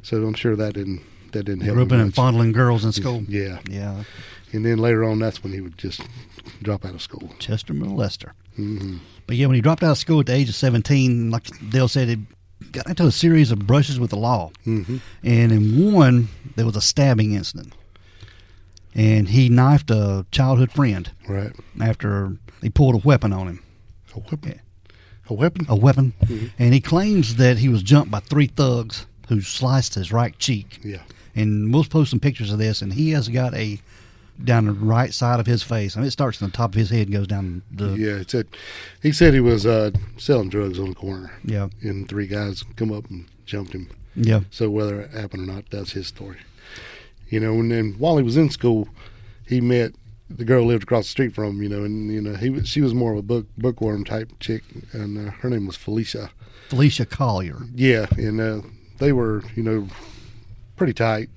So 0.03 0.25
I'm 0.25 0.35
sure 0.35 0.55
that 0.55 0.75
didn't 0.75 1.03
that 1.32 1.43
didn't 1.44 1.62
help. 1.62 1.76
him 1.76 1.88
Groping 1.88 2.00
and 2.00 2.14
fondling 2.14 2.53
girls 2.53 2.85
in 2.85 2.93
school. 2.93 3.25
Yeah, 3.29 3.58
Yeah, 3.69 4.05
and 4.53 4.64
then 4.64 4.79
later 4.79 5.03
on, 5.03 5.19
that's 5.19 5.43
when 5.43 5.53
he 5.53 5.61
would 5.61 5.76
just 5.76 6.00
drop 6.62 6.85
out 6.85 6.94
of 6.94 7.03
school. 7.03 7.29
Chester 7.41 7.75
Molester. 7.75 8.31
hmm 8.55 8.99
But 9.26 9.37
yeah, 9.37 9.47
when 9.47 9.56
he 9.56 9.61
dropped 9.61 9.82
out 9.82 9.91
of 9.91 9.99
school 9.99 10.20
at 10.20 10.26
the 10.26 10.35
age 10.35 10.49
of 10.49 10.55
17, 10.55 11.29
like 11.31 11.49
Dale 11.70 11.88
said, 11.88 12.08
he 12.08 12.19
got 12.73 12.87
into 12.88 13.06
a 13.06 13.12
series 13.12 13.50
of 13.50 13.67
brushes 13.67 13.99
with 14.00 14.11
the 14.11 14.17
law. 14.17 14.50
hmm 14.64 14.99
And 15.23 15.53
in 15.53 15.93
one, 15.93 16.29
there 16.56 16.67
was 16.67 16.76
a 16.76 16.81
stabbing 16.81 17.32
incident. 17.32 17.73
And 18.94 19.29
he 19.29 19.48
knifed 19.48 19.91
a 19.91 20.25
childhood 20.31 20.72
friend 20.72 21.10
Right. 21.29 21.53
after 21.81 22.36
he 22.63 22.70
pulled 22.70 22.94
a 22.94 23.06
weapon 23.06 23.32
on 23.32 23.46
him. 23.48 23.63
A 24.15 24.20
weapon. 24.20 24.60
A 25.29 25.34
weapon. 25.34 25.67
A 25.69 25.77
weapon. 25.77 26.15
Mhm. 26.25 26.51
And 26.58 26.72
he 26.72 26.81
claims 26.81 27.34
that 27.36 27.58
he 27.58 27.69
was 27.69 27.82
jumped 27.82 28.10
by 28.10 28.20
three 28.20 28.46
thugs 28.46 29.06
who 29.29 29.41
sliced 29.43 29.94
his 29.96 30.13
right 30.13 30.39
cheek. 30.39 30.79
Yeah. 30.82 31.03
And 31.34 31.75
we'll 31.75 31.84
post 31.84 32.10
some 32.10 32.20
pictures 32.20 32.51
of 32.51 32.58
this. 32.58 32.81
And 32.81 32.94
he 32.94 33.10
has 33.10 33.29
got 33.29 33.53
a 33.55 33.81
down 34.43 34.66
the 34.66 34.72
right 34.72 35.12
side 35.14 35.40
of 35.40 35.46
his 35.46 35.62
face. 35.62 35.96
I 35.96 36.00
mean, 36.00 36.08
it 36.08 36.12
starts 36.12 36.40
on 36.43 36.50
the 36.50 36.56
top 36.56 36.70
of 36.70 36.74
his 36.78 36.90
head 36.90 37.08
and 37.08 37.12
goes 37.12 37.26
down 37.26 37.62
the. 37.70 37.94
Yeah, 37.94 38.16
it 38.20 38.31
said 38.31 38.46
he 39.02 39.12
said 39.12 39.34
he 39.34 39.40
was 39.40 39.64
uh, 39.66 39.90
selling 40.19 40.48
drugs 40.48 40.78
on 40.78 40.90
the 40.90 40.94
corner, 40.94 41.32
Yeah. 41.44 41.69
and 41.82 42.08
three 42.08 42.26
guys 42.26 42.64
come 42.76 42.93
up 42.93 43.08
and 43.10 43.26
jumped 43.44 43.72
him. 43.72 43.88
Yeah. 44.14 44.40
So 44.50 44.70
whether 44.70 45.00
it 45.02 45.10
happened 45.12 45.48
or 45.48 45.52
not, 45.52 45.64
that's 45.70 45.93
his 45.93 46.06
story. 46.06 46.38
You 47.28 47.40
know, 47.40 47.55
and 47.55 47.70
then 47.70 47.94
while 47.98 48.16
he 48.16 48.22
was 48.22 48.36
in 48.36 48.50
school, 48.50 48.88
he 49.46 49.60
met 49.60 49.93
the 50.31 50.44
girl 50.44 50.62
who 50.62 50.69
lived 50.69 50.84
across 50.84 51.05
the 51.05 51.10
street 51.10 51.34
from 51.34 51.56
him. 51.56 51.62
You 51.62 51.69
know, 51.69 51.84
and 51.84 52.10
you 52.12 52.20
know 52.20 52.34
he 52.34 52.50
was 52.50 52.69
she 52.69 52.81
was 52.81 52.94
more 52.94 53.12
of 53.12 53.19
a 53.19 53.22
book 53.22 53.46
bookworm 53.58 54.05
type 54.05 54.32
chick, 54.40 54.62
and 54.93 55.28
uh, 55.28 55.31
her 55.32 55.50
name 55.50 55.66
was 55.66 55.76
Felicia. 55.76 56.31
Felicia 56.69 57.06
Collier. 57.06 57.58
Yeah, 57.74 58.06
and 58.16 58.40
uh, 58.40 58.60
they 58.98 59.12
were 59.12 59.43
you 59.55 59.62
know 59.62 59.88
pretty 60.76 60.93
tight. 60.94 61.28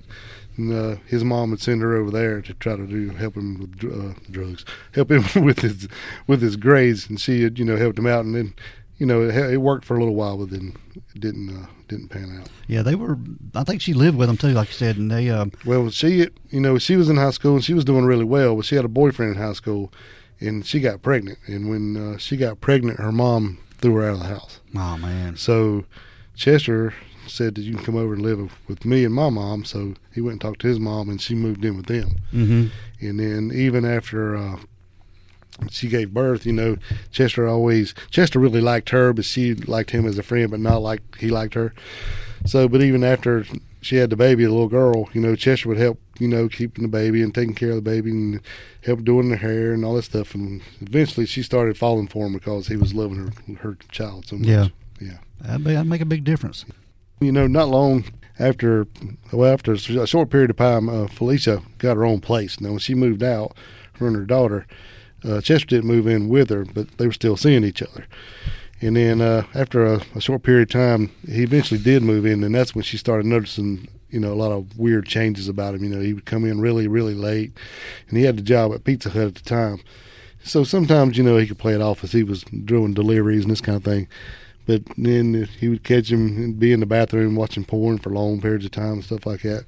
And 0.60 0.72
uh, 0.72 0.96
his 1.06 1.24
mom 1.24 1.50
would 1.50 1.60
send 1.60 1.80
her 1.80 1.96
over 1.96 2.10
there 2.10 2.42
to 2.42 2.54
try 2.54 2.76
to 2.76 2.86
do 2.86 3.10
help 3.10 3.36
him 3.36 3.58
with 3.60 3.84
uh, 3.84 4.18
drugs, 4.30 4.64
help 4.94 5.10
him 5.10 5.24
with 5.44 5.60
his 5.60 5.88
with 6.26 6.42
his 6.42 6.56
grades, 6.56 7.08
and 7.08 7.20
she 7.20 7.42
had 7.42 7.58
you 7.58 7.64
know 7.64 7.76
helped 7.76 7.98
him 7.98 8.06
out, 8.06 8.24
and 8.24 8.34
then 8.34 8.54
you 8.98 9.06
know 9.06 9.22
it, 9.22 9.34
it 9.34 9.58
worked 9.58 9.84
for 9.84 9.96
a 9.96 9.98
little 10.00 10.14
while, 10.14 10.36
but 10.36 10.50
then 10.50 10.76
it 11.14 11.20
didn't 11.20 11.48
uh, 11.48 11.66
didn't 11.88 12.08
pan 12.08 12.38
out. 12.40 12.48
Yeah, 12.66 12.82
they 12.82 12.94
were. 12.94 13.16
I 13.54 13.64
think 13.64 13.80
she 13.80 13.94
lived 13.94 14.16
with 14.18 14.28
them 14.28 14.36
too, 14.36 14.48
like 14.48 14.68
you 14.68 14.74
said, 14.74 14.96
and 14.96 15.10
they. 15.10 15.30
Uh, 15.30 15.46
Well, 15.64 15.88
she 15.90 16.28
you 16.50 16.60
know 16.60 16.78
she 16.78 16.96
was 16.96 17.08
in 17.08 17.16
high 17.16 17.30
school 17.30 17.54
and 17.54 17.64
she 17.64 17.74
was 17.74 17.84
doing 17.84 18.04
really 18.04 18.24
well, 18.24 18.54
but 18.56 18.66
she 18.66 18.76
had 18.76 18.84
a 18.84 18.88
boyfriend 18.88 19.36
in 19.36 19.42
high 19.42 19.54
school, 19.54 19.92
and 20.40 20.66
she 20.66 20.80
got 20.80 21.00
pregnant, 21.02 21.38
and 21.46 21.70
when 21.70 21.96
uh, 21.96 22.18
she 22.18 22.36
got 22.36 22.60
pregnant, 22.60 23.00
her 23.00 23.12
mom 23.12 23.58
threw 23.78 23.94
her 23.94 24.04
out 24.08 24.14
of 24.14 24.18
the 24.20 24.26
house. 24.26 24.60
oh 24.76 24.98
man. 24.98 25.36
So 25.36 25.84
Chester 26.36 26.92
said 27.30 27.54
that 27.54 27.62
you 27.62 27.74
can 27.74 27.84
come 27.84 27.96
over 27.96 28.14
and 28.14 28.22
live 28.22 28.52
with 28.68 28.84
me 28.84 29.04
and 29.04 29.14
my 29.14 29.30
mom. 29.30 29.64
So 29.64 29.94
he 30.14 30.20
went 30.20 30.32
and 30.32 30.40
talked 30.40 30.60
to 30.62 30.68
his 30.68 30.80
mom, 30.80 31.08
and 31.08 31.20
she 31.20 31.34
moved 31.34 31.64
in 31.64 31.76
with 31.76 31.86
them. 31.86 32.16
Mm-hmm. 32.32 33.06
And 33.06 33.20
then 33.20 33.50
even 33.54 33.84
after 33.84 34.36
uh, 34.36 34.58
she 35.70 35.88
gave 35.88 36.12
birth, 36.14 36.46
you 36.46 36.52
know, 36.52 36.76
Chester 37.10 37.46
always 37.46 37.94
Chester 38.10 38.38
really 38.38 38.60
liked 38.60 38.90
her, 38.90 39.12
but 39.12 39.24
she 39.24 39.54
liked 39.54 39.90
him 39.90 40.06
as 40.06 40.18
a 40.18 40.22
friend, 40.22 40.50
but 40.50 40.60
not 40.60 40.82
like 40.82 41.02
he 41.16 41.28
liked 41.28 41.54
her. 41.54 41.72
So, 42.46 42.68
but 42.68 42.82
even 42.82 43.04
after 43.04 43.44
she 43.82 43.96
had 43.96 44.10
the 44.10 44.16
baby, 44.16 44.44
the 44.44 44.50
little 44.50 44.68
girl, 44.68 45.08
you 45.12 45.20
know, 45.20 45.36
Chester 45.36 45.68
would 45.68 45.78
help, 45.78 46.00
you 46.18 46.28
know, 46.28 46.48
keeping 46.48 46.82
the 46.82 46.88
baby 46.88 47.22
and 47.22 47.34
taking 47.34 47.54
care 47.54 47.70
of 47.70 47.76
the 47.76 47.82
baby 47.82 48.10
and 48.10 48.40
help 48.84 49.04
doing 49.04 49.30
the 49.30 49.36
hair 49.36 49.72
and 49.72 49.84
all 49.84 49.94
that 49.94 50.02
stuff. 50.02 50.34
And 50.34 50.62
eventually, 50.80 51.26
she 51.26 51.42
started 51.42 51.76
falling 51.76 52.08
for 52.08 52.26
him 52.26 52.32
because 52.32 52.68
he 52.68 52.76
was 52.76 52.94
loving 52.94 53.18
her 53.18 53.54
her 53.60 53.76
child 53.90 54.26
so 54.26 54.36
much. 54.36 54.48
Yeah. 54.48 54.68
yeah. 55.00 55.18
That'd, 55.40 55.64
be, 55.64 55.72
that'd 55.72 55.88
make 55.88 56.02
a 56.02 56.06
big 56.06 56.24
difference. 56.24 56.64
You 57.20 57.32
know, 57.32 57.46
not 57.46 57.68
long 57.68 58.04
after, 58.38 58.86
well, 59.30 59.52
after 59.52 59.72
a 59.72 60.06
short 60.06 60.30
period 60.30 60.48
of 60.48 60.56
time, 60.56 60.88
uh, 60.88 61.06
Felicia 61.06 61.62
got 61.76 61.98
her 61.98 62.04
own 62.04 62.20
place. 62.20 62.60
Now, 62.60 62.70
when 62.70 62.78
she 62.78 62.94
moved 62.94 63.22
out, 63.22 63.54
her 63.98 64.06
and 64.06 64.16
her 64.16 64.24
daughter, 64.24 64.66
uh, 65.22 65.42
Chester 65.42 65.66
didn't 65.66 65.88
move 65.88 66.06
in 66.06 66.30
with 66.30 66.48
her, 66.48 66.64
but 66.64 66.96
they 66.96 67.06
were 67.06 67.12
still 67.12 67.36
seeing 67.36 67.62
each 67.62 67.82
other. 67.82 68.06
And 68.80 68.96
then 68.96 69.20
uh, 69.20 69.44
after 69.54 69.84
a, 69.84 70.00
a, 70.14 70.20
short 70.22 70.42
period 70.42 70.70
of 70.70 70.72
time, 70.72 71.10
he 71.28 71.42
eventually 71.42 71.78
did 71.78 72.02
move 72.02 72.24
in, 72.24 72.42
and 72.42 72.54
that's 72.54 72.74
when 72.74 72.84
she 72.84 72.96
started 72.96 73.26
noticing, 73.26 73.88
you 74.08 74.18
know, 74.18 74.32
a 74.32 74.34
lot 74.34 74.52
of 74.52 74.78
weird 74.78 75.04
changes 75.04 75.46
about 75.46 75.74
him. 75.74 75.84
You 75.84 75.90
know, 75.90 76.00
he 76.00 76.14
would 76.14 76.24
come 76.24 76.46
in 76.46 76.62
really, 76.62 76.88
really 76.88 77.14
late, 77.14 77.52
and 78.08 78.16
he 78.16 78.24
had 78.24 78.38
the 78.38 78.42
job 78.42 78.72
at 78.72 78.84
Pizza 78.84 79.10
Hut 79.10 79.26
at 79.26 79.34
the 79.34 79.42
time. 79.42 79.82
So 80.42 80.64
sometimes, 80.64 81.18
you 81.18 81.24
know, 81.24 81.36
he 81.36 81.46
could 81.46 81.58
play 81.58 81.74
it 81.74 81.82
off 81.82 82.02
as 82.02 82.12
he 82.12 82.22
was 82.22 82.44
doing 82.44 82.94
deliveries 82.94 83.42
and 83.42 83.50
this 83.50 83.60
kind 83.60 83.76
of 83.76 83.84
thing. 83.84 84.08
But 84.70 84.84
then 84.96 85.48
he 85.58 85.68
would 85.68 85.82
catch 85.82 86.12
him 86.12 86.28
and 86.36 86.56
be 86.56 86.72
in 86.72 86.78
the 86.78 86.86
bathroom 86.86 87.34
watching 87.34 87.64
porn 87.64 87.98
for 87.98 88.10
long 88.10 88.40
periods 88.40 88.64
of 88.64 88.70
time 88.70 88.92
and 88.92 89.04
stuff 89.04 89.26
like 89.26 89.42
that, 89.42 89.64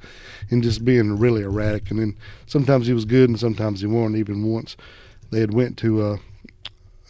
and 0.48 0.62
just 0.62 0.84
being 0.84 1.18
really 1.18 1.42
erratic. 1.42 1.90
And 1.90 1.98
then 1.98 2.16
sometimes 2.46 2.86
he 2.86 2.92
was 2.92 3.04
good, 3.04 3.28
and 3.28 3.40
sometimes 3.40 3.80
he 3.80 3.88
wasn't. 3.88 4.18
Even 4.18 4.46
once 4.46 4.76
they 5.32 5.40
had 5.40 5.54
went 5.54 5.76
to 5.78 6.06
a, 6.06 6.20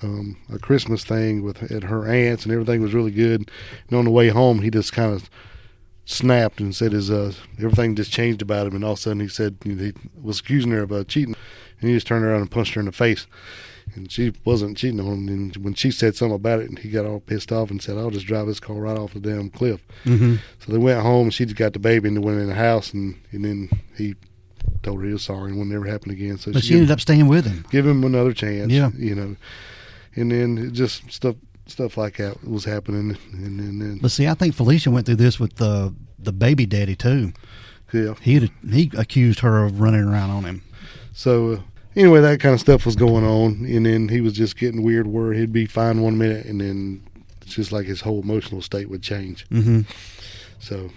um, 0.02 0.38
a 0.50 0.58
Christmas 0.58 1.04
thing 1.04 1.42
with 1.42 1.70
at 1.70 1.82
her 1.82 2.08
aunts, 2.08 2.44
and 2.44 2.52
everything 2.54 2.80
was 2.80 2.94
really 2.94 3.10
good. 3.10 3.50
And 3.88 3.98
on 3.98 4.06
the 4.06 4.10
way 4.10 4.30
home, 4.30 4.62
he 4.62 4.70
just 4.70 4.94
kind 4.94 5.12
of 5.12 5.28
snapped 6.06 6.60
and 6.60 6.74
said 6.74 6.92
his 6.92 7.10
uh, 7.10 7.34
everything 7.58 7.94
just 7.94 8.10
changed 8.10 8.40
about 8.40 8.68
him. 8.68 8.74
And 8.74 8.84
all 8.86 8.92
of 8.92 9.00
a 9.00 9.02
sudden, 9.02 9.20
he 9.20 9.28
said 9.28 9.58
you 9.64 9.74
know, 9.74 9.84
he 9.84 9.92
was 10.18 10.40
accusing 10.40 10.70
her 10.70 10.84
of 10.84 10.92
uh, 10.92 11.04
cheating, 11.04 11.36
and 11.78 11.90
he 11.90 11.94
just 11.94 12.06
turned 12.06 12.24
around 12.24 12.40
and 12.40 12.50
punched 12.50 12.72
her 12.72 12.80
in 12.80 12.86
the 12.86 12.92
face 12.92 13.26
and 13.94 14.10
she 14.10 14.32
wasn't 14.44 14.76
cheating 14.76 15.00
on 15.00 15.06
him. 15.06 15.28
And 15.28 15.56
when 15.56 15.74
she 15.74 15.90
said 15.90 16.16
something 16.16 16.34
about 16.34 16.60
it, 16.60 16.68
and 16.68 16.78
he 16.78 16.90
got 16.90 17.06
all 17.06 17.20
pissed 17.20 17.52
off 17.52 17.70
and 17.70 17.82
said, 17.82 17.96
"I'll 17.96 18.10
just 18.10 18.26
drive 18.26 18.46
this 18.46 18.60
car 18.60 18.76
right 18.76 18.96
off 18.96 19.14
the 19.14 19.20
damn 19.20 19.50
cliff." 19.50 19.82
Mm-hmm. 20.04 20.36
So 20.60 20.72
they 20.72 20.78
went 20.78 21.02
home. 21.02 21.24
and 21.24 21.34
She 21.34 21.44
just 21.44 21.56
got 21.56 21.72
the 21.72 21.78
baby 21.78 22.08
and 22.08 22.16
they 22.16 22.20
went 22.20 22.40
in 22.40 22.48
the 22.48 22.54
house, 22.54 22.92
and 22.92 23.20
and 23.32 23.44
then 23.44 23.70
he 23.96 24.14
told 24.82 25.00
her 25.00 25.06
he 25.06 25.12
was 25.12 25.22
sorry 25.22 25.50
and 25.50 25.58
would 25.58 25.68
never 25.68 25.86
happen 25.86 26.10
again. 26.10 26.38
So 26.38 26.52
but 26.52 26.62
she, 26.62 26.68
she 26.68 26.74
ended 26.74 26.90
up 26.90 27.00
staying 27.00 27.28
with 27.28 27.46
him. 27.46 27.64
Give 27.70 27.86
him 27.86 28.04
another 28.04 28.32
chance. 28.32 28.72
Yeah, 28.72 28.90
you 28.96 29.14
know, 29.14 29.36
and 30.14 30.30
then 30.32 30.58
it 30.58 30.72
just 30.72 31.10
stuff 31.10 31.36
stuff 31.66 31.96
like 31.96 32.16
that 32.16 32.46
was 32.48 32.64
happening, 32.64 33.16
and 33.32 33.58
then. 33.60 33.78
then 33.78 33.98
but 33.98 34.10
see, 34.10 34.26
I 34.26 34.34
think 34.34 34.54
Felicia 34.54 34.90
went 34.90 35.06
through 35.06 35.16
this 35.16 35.38
with 35.38 35.56
the 35.56 35.94
the 36.18 36.32
baby 36.32 36.66
daddy 36.66 36.96
too. 36.96 37.32
Yeah, 37.92 38.14
he 38.20 38.50
he 38.70 38.90
accused 38.96 39.40
her 39.40 39.64
of 39.64 39.80
running 39.80 40.04
around 40.04 40.30
on 40.30 40.44
him. 40.44 40.62
So. 41.12 41.52
Uh, 41.52 41.60
anyway, 41.96 42.20
that 42.20 42.40
kind 42.40 42.54
of 42.54 42.60
stuff 42.60 42.86
was 42.86 42.96
going 42.96 43.24
on, 43.24 43.64
and 43.64 43.86
then 43.86 44.08
he 44.08 44.20
was 44.20 44.32
just 44.34 44.56
getting 44.56 44.82
weird 44.82 45.06
where 45.06 45.32
he'd 45.32 45.52
be 45.52 45.66
fine 45.66 46.00
one 46.00 46.18
minute, 46.18 46.46
and 46.46 46.60
then 46.60 47.02
it's 47.42 47.54
just 47.54 47.72
like 47.72 47.86
his 47.86 48.02
whole 48.02 48.20
emotional 48.20 48.62
state 48.62 48.88
would 48.88 49.02
change. 49.02 49.48
Mm-hmm. 49.48 49.82
So 50.58 50.90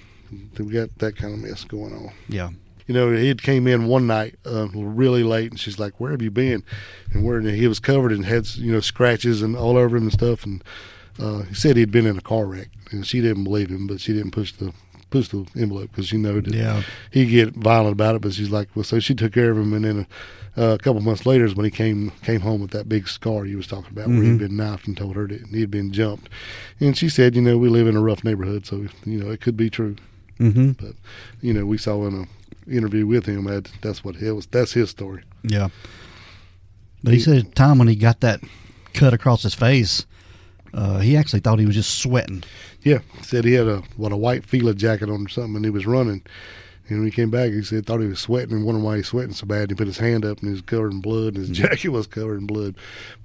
we 0.57 0.71
got 0.71 0.97
that 0.99 1.15
kind 1.15 1.33
of 1.33 1.39
mess 1.39 1.63
going 1.63 1.93
on. 1.93 2.11
Yeah. 2.27 2.51
You 2.87 2.93
know, 2.93 3.11
he 3.11 3.27
had 3.27 3.41
came 3.41 3.65
in 3.65 3.87
one 3.87 4.05
night 4.05 4.35
uh, 4.45 4.67
really 4.73 5.23
late, 5.23 5.49
and 5.49 5.59
she's 5.59 5.79
like, 5.79 5.99
"Where 5.99 6.11
have 6.11 6.21
you 6.21 6.29
been?" 6.29 6.63
And 7.11 7.25
where 7.25 7.37
and 7.37 7.47
he 7.47 7.67
was 7.67 7.79
covered 7.79 8.11
and 8.11 8.25
had 8.25 8.47
you 8.55 8.71
know 8.71 8.79
scratches 8.79 9.41
and 9.41 9.55
all 9.55 9.75
over 9.75 9.97
him 9.97 10.03
and 10.03 10.13
stuff. 10.13 10.45
And 10.45 10.63
uh, 11.19 11.43
he 11.43 11.55
said 11.55 11.77
he'd 11.77 11.91
been 11.91 12.05
in 12.05 12.17
a 12.17 12.21
car 12.21 12.45
wreck, 12.45 12.69
and 12.91 13.05
she 13.05 13.21
didn't 13.21 13.43
believe 13.43 13.69
him, 13.69 13.87
but 13.87 14.01
she 14.01 14.13
didn't 14.13 14.31
push 14.31 14.51
the 14.53 14.71
push 15.09 15.29
the 15.29 15.45
envelope 15.55 15.91
because 15.91 16.07
she 16.07 16.17
knew 16.17 16.41
that 16.41 16.53
yeah. 16.53 16.83
he'd 17.11 17.25
get 17.25 17.55
violent 17.55 17.93
about 17.93 18.15
it. 18.15 18.21
But 18.21 18.33
she's 18.33 18.49
like, 18.49 18.69
well, 18.75 18.83
so 18.83 18.99
she 18.99 19.15
took 19.15 19.33
care 19.33 19.51
of 19.51 19.57
him, 19.57 19.73
and 19.73 19.85
then 19.85 20.07
uh, 20.57 20.73
a 20.73 20.77
couple 20.77 21.01
months 21.01 21.25
later 21.25 21.45
is 21.45 21.55
when 21.55 21.65
he 21.65 21.71
came 21.71 22.11
came 22.23 22.41
home 22.41 22.61
with 22.61 22.71
that 22.71 22.89
big 22.89 23.07
scar 23.07 23.45
you 23.45 23.57
was 23.57 23.67
talking 23.67 23.91
about, 23.91 24.07
mm-hmm. 24.07 24.17
where 24.17 24.31
he'd 24.31 24.39
been 24.39 24.57
knifed 24.57 24.87
and 24.87 24.97
told 24.97 25.15
her 25.15 25.27
that 25.27 25.47
he'd 25.47 25.71
been 25.71 25.91
jumped. 25.91 26.29
And 26.79 26.97
she 26.97 27.09
said, 27.09 27.35
you 27.35 27.41
know, 27.41 27.57
we 27.57 27.69
live 27.69 27.87
in 27.87 27.95
a 27.95 28.01
rough 28.01 28.23
neighborhood, 28.23 28.65
so 28.65 28.87
you 29.05 29.23
know 29.23 29.31
it 29.31 29.41
could 29.41 29.57
be 29.57 29.69
true. 29.69 29.95
Mm-hmm. 30.39 30.71
But 30.71 30.95
you 31.41 31.53
know, 31.53 31.65
we 31.65 31.77
saw 31.77 32.05
in 32.07 32.21
a 32.21 32.71
interview 32.71 33.05
with 33.05 33.25
him 33.25 33.45
that 33.45 33.71
that's 33.81 34.03
what 34.03 34.15
it 34.17 34.31
was. 34.31 34.47
That's 34.47 34.73
his 34.73 34.89
story. 34.89 35.23
Yeah. 35.43 35.69
But 37.03 37.11
he, 37.11 37.17
he 37.17 37.23
said 37.23 37.37
at 37.37 37.45
the 37.45 37.51
time 37.51 37.77
when 37.77 37.87
he 37.87 37.95
got 37.95 38.21
that 38.21 38.41
cut 38.93 39.13
across 39.13 39.43
his 39.43 39.53
face, 39.53 40.05
uh, 40.75 40.99
he 40.99 41.15
actually 41.15 41.39
thought 41.39 41.57
he 41.57 41.65
was 41.65 41.75
just 41.75 41.99
sweating. 41.99 42.43
Yeah, 42.83 42.99
said 43.21 43.45
he 43.45 43.53
had 43.53 43.67
a 43.67 43.81
what 43.95 44.11
a 44.11 44.17
white 44.17 44.45
Fila 44.45 44.73
jacket 44.75 45.09
on 45.09 45.25
or 45.25 45.29
something, 45.29 45.55
and 45.55 45.65
he 45.65 45.71
was 45.71 45.87
running. 45.87 46.21
And 46.87 46.99
when 46.99 47.07
he 47.07 47.11
came 47.11 47.31
back, 47.31 47.51
he 47.51 47.63
said 47.63 47.77
he 47.77 47.81
thought 47.81 48.01
he 48.01 48.07
was 48.07 48.19
sweating 48.19 48.57
and 48.57 48.63
wondered 48.63 48.83
why 48.83 48.93
he 48.93 48.97
was 48.99 49.07
sweating 49.07 49.33
so 49.33 49.47
bad. 49.47 49.71
He 49.71 49.75
put 49.75 49.87
his 49.87 49.97
hand 49.97 50.23
up 50.23 50.37
and 50.37 50.49
he 50.49 50.51
was 50.51 50.61
covered 50.61 50.91
in 50.91 51.01
blood, 51.01 51.35
and 51.35 51.37
his 51.37 51.49
jacket 51.57 51.89
was 51.89 52.05
covered 52.05 52.37
in 52.37 52.45
blood. 52.45 52.75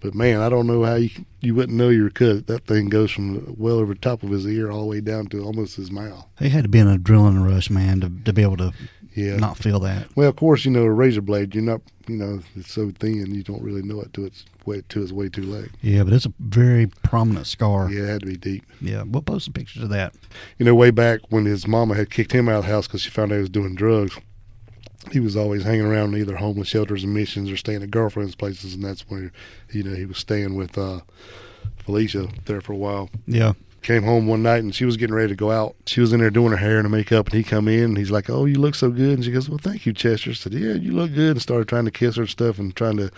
But 0.01 0.15
man, 0.15 0.41
I 0.41 0.49
don't 0.49 0.67
know 0.67 0.85
how 0.85 0.95
you 0.95 1.11
you 1.41 1.55
wouldn't 1.55 1.77
know 1.77 1.89
you 1.89 2.05
were 2.05 2.11
cut. 2.11 2.47
That 2.47 2.67
thing 2.67 2.89
goes 2.89 3.11
from 3.11 3.55
well 3.59 3.77
over 3.77 3.95
the 3.95 4.01
top 4.01 4.23
of 4.23 4.31
his 4.31 4.47
ear 4.47 4.71
all 4.71 4.83
the 4.83 4.87
way 4.87 5.01
down 5.01 5.27
to 5.27 5.43
almost 5.45 5.77
his 5.77 5.91
mouth. 5.91 6.27
He 6.39 6.49
had 6.51 6.63
to 6.63 6.69
be 6.69 6.79
in 6.79 6.87
an 6.87 6.99
adrenaline 6.99 7.45
rush, 7.45 7.69
man, 7.69 8.01
to 8.01 8.11
to 8.25 8.33
be 8.33 8.43
able 8.43 8.59
to 8.59 8.73
Yeah. 9.15 9.37
not 9.37 9.57
feel 9.57 9.81
that. 9.81 10.09
Well, 10.17 10.29
of 10.29 10.37
course, 10.37 10.65
you 10.65 10.71
know 10.71 10.83
a 10.83 10.91
razor 10.91 11.21
blade. 11.21 11.55
You're 11.55 11.65
not, 11.65 11.81
you 12.07 12.17
know, 12.17 12.41
it's 12.55 12.73
so 12.73 12.93
thin 12.99 13.35
you 13.35 13.43
don't 13.43 13.63
really 13.63 13.83
know 13.83 14.01
it 14.01 14.13
till 14.13 14.25
it's 14.25 14.45
way 14.67 14.83
till 14.89 15.03
it's 15.03 15.13
way 15.13 15.29
too 15.29 15.43
late. 15.43 15.71
Yeah, 15.83 16.05
but 16.05 16.13
it's 16.13 16.27
a 16.27 16.33
very 16.39 16.87
prominent 16.87 17.47
scar. 17.47 17.91
Yeah, 17.91 18.05
it 18.05 18.09
had 18.09 18.21
to 18.21 18.27
be 18.27 18.37
deep. 18.37 18.65
Yeah, 18.81 19.03
we'll 19.07 19.23
post 19.23 19.47
some 19.47 19.53
pictures 19.55 19.83
of 19.83 19.89
that. 19.91 20.15
You 20.59 20.65
know, 20.67 20.75
way 20.75 20.91
back 20.91 21.21
when 21.29 21.45
his 21.45 21.67
mama 21.67 21.95
had 21.95 22.11
kicked 22.11 22.33
him 22.33 22.49
out 22.49 22.61
of 22.61 22.65
the 22.67 22.71
house 22.71 22.87
because 22.87 23.03
she 23.03 23.11
found 23.11 23.33
out 23.33 23.37
he 23.37 23.41
was 23.41 23.51
doing 23.51 23.75
drugs. 23.75 24.17
He 25.11 25.19
was 25.19 25.35
always 25.35 25.65
hanging 25.65 25.87
around 25.87 26.15
either 26.15 26.37
homeless 26.37 26.69
shelters 26.69 27.03
and 27.05 27.15
missions 27.15 27.51
or 27.51 27.57
staying 27.57 27.83
at 27.83 27.91
girlfriends' 27.91 28.35
places, 28.35 28.75
and 28.75 28.85
that's 28.85 29.03
where, 29.09 29.33
you 29.73 29.83
know, 29.83 29.97
he 29.97 30.05
was 30.05 30.19
staying 30.19 30.55
with 30.57 30.77
uh, 30.77 31.01
Felicia 31.79 32.29
there 32.45 32.61
for 32.61 32.75
a 32.75 32.77
while. 32.77 33.11
Yeah. 33.27 33.55
Came 33.83 34.03
home 34.03 34.27
one 34.27 34.43
night 34.43 34.63
and 34.63 34.75
she 34.75 34.85
was 34.85 34.99
getting 34.99 35.15
ready 35.15 35.29
to 35.29 35.35
go 35.35 35.51
out. 35.51 35.75
She 35.87 36.03
was 36.03 36.13
in 36.13 36.21
there 36.21 36.29
doing 36.29 36.51
her 36.51 36.59
hair 36.59 36.77
and 36.77 36.85
her 36.85 36.95
makeup, 36.95 37.27
and 37.27 37.35
he 37.35 37.43
come 37.43 37.67
in 37.67 37.85
and 37.85 37.97
he's 37.99 38.11
like, 38.11 38.29
"Oh, 38.29 38.45
you 38.45 38.57
look 38.57 38.75
so 38.75 38.91
good." 38.91 39.15
And 39.15 39.25
she 39.25 39.33
goes, 39.33 39.49
"Well, 39.49 39.59
thank 39.59 39.87
you, 39.87 39.95
Chester." 39.95 40.31
I 40.31 40.35
said, 40.35 40.53
"Yeah, 40.53 40.75
you 40.75 40.93
look 40.93 41.15
good." 41.15 41.31
And 41.31 41.43
started 41.43 41.67
trying 41.67 41.87
to 41.87 41.91
kiss 41.91 42.17
her 42.17 42.23
and 42.23 42.31
stuff 42.31 42.59
and 42.59 42.77
trying 42.77 42.99
to 42.99 43.11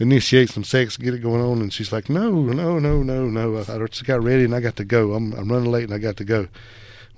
initiate 0.00 0.50
some 0.50 0.64
sex, 0.64 0.96
get 0.96 1.14
it 1.14 1.22
going 1.22 1.40
on. 1.40 1.60
And 1.60 1.72
she's 1.72 1.92
like, 1.92 2.10
"No, 2.10 2.32
no, 2.32 2.80
no, 2.80 3.02
no, 3.04 3.26
no." 3.26 3.58
I, 3.58 3.86
just 3.86 4.04
got 4.04 4.24
ready 4.24 4.44
and 4.44 4.54
I 4.54 4.60
got 4.60 4.74
to 4.76 4.84
go. 4.84 5.12
I'm 5.14 5.32
I'm 5.34 5.52
running 5.52 5.70
late 5.70 5.84
and 5.84 5.94
I 5.94 5.98
got 5.98 6.16
to 6.16 6.24
go. 6.24 6.48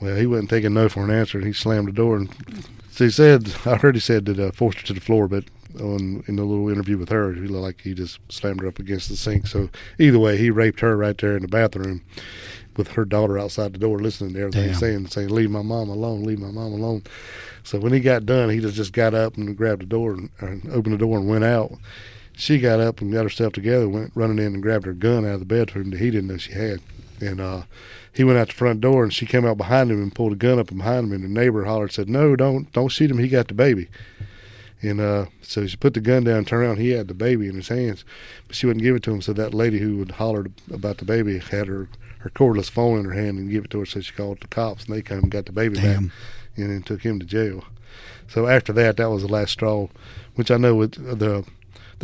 Well, 0.01 0.17
he 0.17 0.27
wasn't 0.27 0.51
taking 0.51 0.75
no 0.75 0.91
for 0.91 1.05
an 1.05 1.11
answer, 1.11 1.39
and 1.39 1.47
he 1.47 1.55
slammed 1.55 1.89
the 1.89 1.93
door. 1.93 2.17
And 2.17 2.29
so 2.91 3.05
he 3.05 3.11
said, 3.11 3.55
I 3.65 3.77
heard 3.77 3.95
he 3.95 4.01
said 4.01 4.27
that 4.27 4.39
uh, 4.39 4.53
forced 4.53 4.81
her 4.81 4.87
to 4.89 4.93
the 4.93 5.01
floor, 5.01 5.27
but 5.27 5.45
on 5.81 6.23
in 6.27 6.37
the 6.37 6.45
little 6.45 6.69
interview 6.69 6.99
with 6.99 7.09
her, 7.09 7.33
he 7.33 7.41
looked 7.41 7.63
like 7.63 7.81
he 7.81 7.95
just 7.95 8.21
slammed 8.29 8.61
her 8.61 8.69
up 8.69 8.79
against 8.79 9.09
the 9.09 9.17
sink. 9.17 9.47
So 9.47 9.71
either 9.99 10.19
way, 10.19 10.37
he 10.37 10.51
raped 10.51 10.81
her 10.81 10.99
right 10.99 11.17
there 11.17 11.37
in 11.37 11.43
the 11.43 11.49
bathroom 11.49 12.03
with 12.77 12.89
her 12.89 13.05
daughter 13.05 13.39
outside 13.39 13.73
the 13.73 13.79
door, 13.79 13.99
listening 13.99 14.35
to 14.35 14.41
everything 14.41 14.69
he's 14.69 14.79
saying, 14.79 15.07
saying, 15.09 15.29
"Leave 15.29 15.51
my 15.51 15.63
mom 15.63 15.89
alone, 15.89 16.25
leave 16.25 16.39
my 16.39 16.51
mom 16.51 16.73
alone." 16.73 17.03
So 17.63 17.79
when 17.79 17.93
he 17.93 18.01
got 18.01 18.27
done, 18.27 18.51
he 18.51 18.61
just 18.61 18.75
just 18.75 18.93
got 18.93 19.15
up 19.15 19.37
and 19.37 19.57
grabbed 19.57 19.83
the 19.83 19.87
door 19.87 20.13
and, 20.13 20.31
and 20.41 20.71
opened 20.71 20.95
the 20.95 20.99
door 20.99 21.19
and 21.19 21.29
went 21.29 21.45
out. 21.45 21.73
She 22.37 22.59
got 22.59 22.81
up 22.81 23.01
and 23.01 23.13
got 23.13 23.23
herself 23.23 23.53
together, 23.53 23.89
went 23.89 24.11
running 24.15 24.39
in 24.39 24.55
and 24.55 24.63
grabbed 24.63 24.87
her 24.87 24.93
gun 24.93 25.25
out 25.25 25.35
of 25.35 25.41
the 25.41 25.47
bedroom 25.47 25.91
that 25.91 26.01
he 26.01 26.11
didn't 26.11 26.29
know 26.29 26.37
she 26.37 26.53
had, 26.53 26.81
and 27.21 27.41
uh, 27.41 27.63
he 28.15 28.25
went 28.25 28.39
out 28.39 28.49
the 28.49 28.55
front 28.55 28.81
door 28.81 29.03
and 29.03 29.13
she 29.13 29.27
came 29.27 29.45
out 29.45 29.57
behind 29.57 29.91
him 29.91 30.01
and 30.03 30.15
pulled 30.15 30.33
a 30.33 30.37
gun 30.37 30.59
up 30.59 30.69
behind 30.69 31.07
him 31.07 31.13
and 31.13 31.25
the 31.25 31.29
neighbor 31.29 31.65
hollered 31.65 31.93
said 31.93 32.09
no 32.09 32.37
don't 32.37 32.73
don't 32.73 32.89
shoot 32.89 33.11
him 33.11 33.19
he 33.19 33.29
got 33.29 33.49
the 33.49 33.55
baby 33.55 33.89
and 34.83 35.01
uh, 35.01 35.27
so 35.43 35.67
she 35.67 35.77
put 35.77 35.95
the 35.95 36.01
gun 36.01 36.25
down 36.25 36.45
turned 36.45 36.63
around 36.63 36.77
he 36.77 36.91
had 36.91 37.09
the 37.09 37.15
baby 37.15 37.49
in 37.49 37.55
his 37.55 37.69
hands 37.69 38.05
but 38.47 38.57
she 38.57 38.67
wouldn't 38.67 38.83
give 38.83 38.97
it 38.97 39.03
to 39.05 39.13
him. 39.13 39.23
So 39.23 39.33
that 39.33 39.55
lady 39.55 39.79
who 39.79 39.99
had 40.01 40.13
hollered 40.13 40.53
about 40.73 40.99
the 40.99 41.05
baby 41.05 41.39
had 41.39 41.69
her 41.69 41.89
her 42.19 42.31
cordless 42.31 42.71
phone 42.71 43.01
in 43.01 43.05
her 43.05 43.13
hand 43.13 43.39
and 43.39 43.51
give 43.51 43.65
it 43.65 43.71
to 43.71 43.81
her. 43.81 43.87
So 43.87 44.01
she 44.01 44.13
called 44.13 44.41
the 44.41 44.49
cops 44.49 44.87
and 44.87 44.95
they 44.95 45.03
came 45.03 45.19
and 45.19 45.31
got 45.31 45.47
the 45.47 45.53
baby 45.53 45.77
Damn. 45.77 46.07
back 46.07 46.17
and 46.57 46.71
then 46.71 46.83
took 46.83 47.03
him 47.03 47.21
to 47.21 47.27
jail. 47.27 47.65
So 48.29 48.47
after 48.47 48.73
that 48.75 48.97
that 48.97 49.11
was 49.11 49.23
the 49.23 49.29
last 49.29 49.53
straw 49.53 49.89
which 50.35 50.51
i 50.51 50.57
know 50.57 50.75
with 50.75 51.19
the 51.19 51.45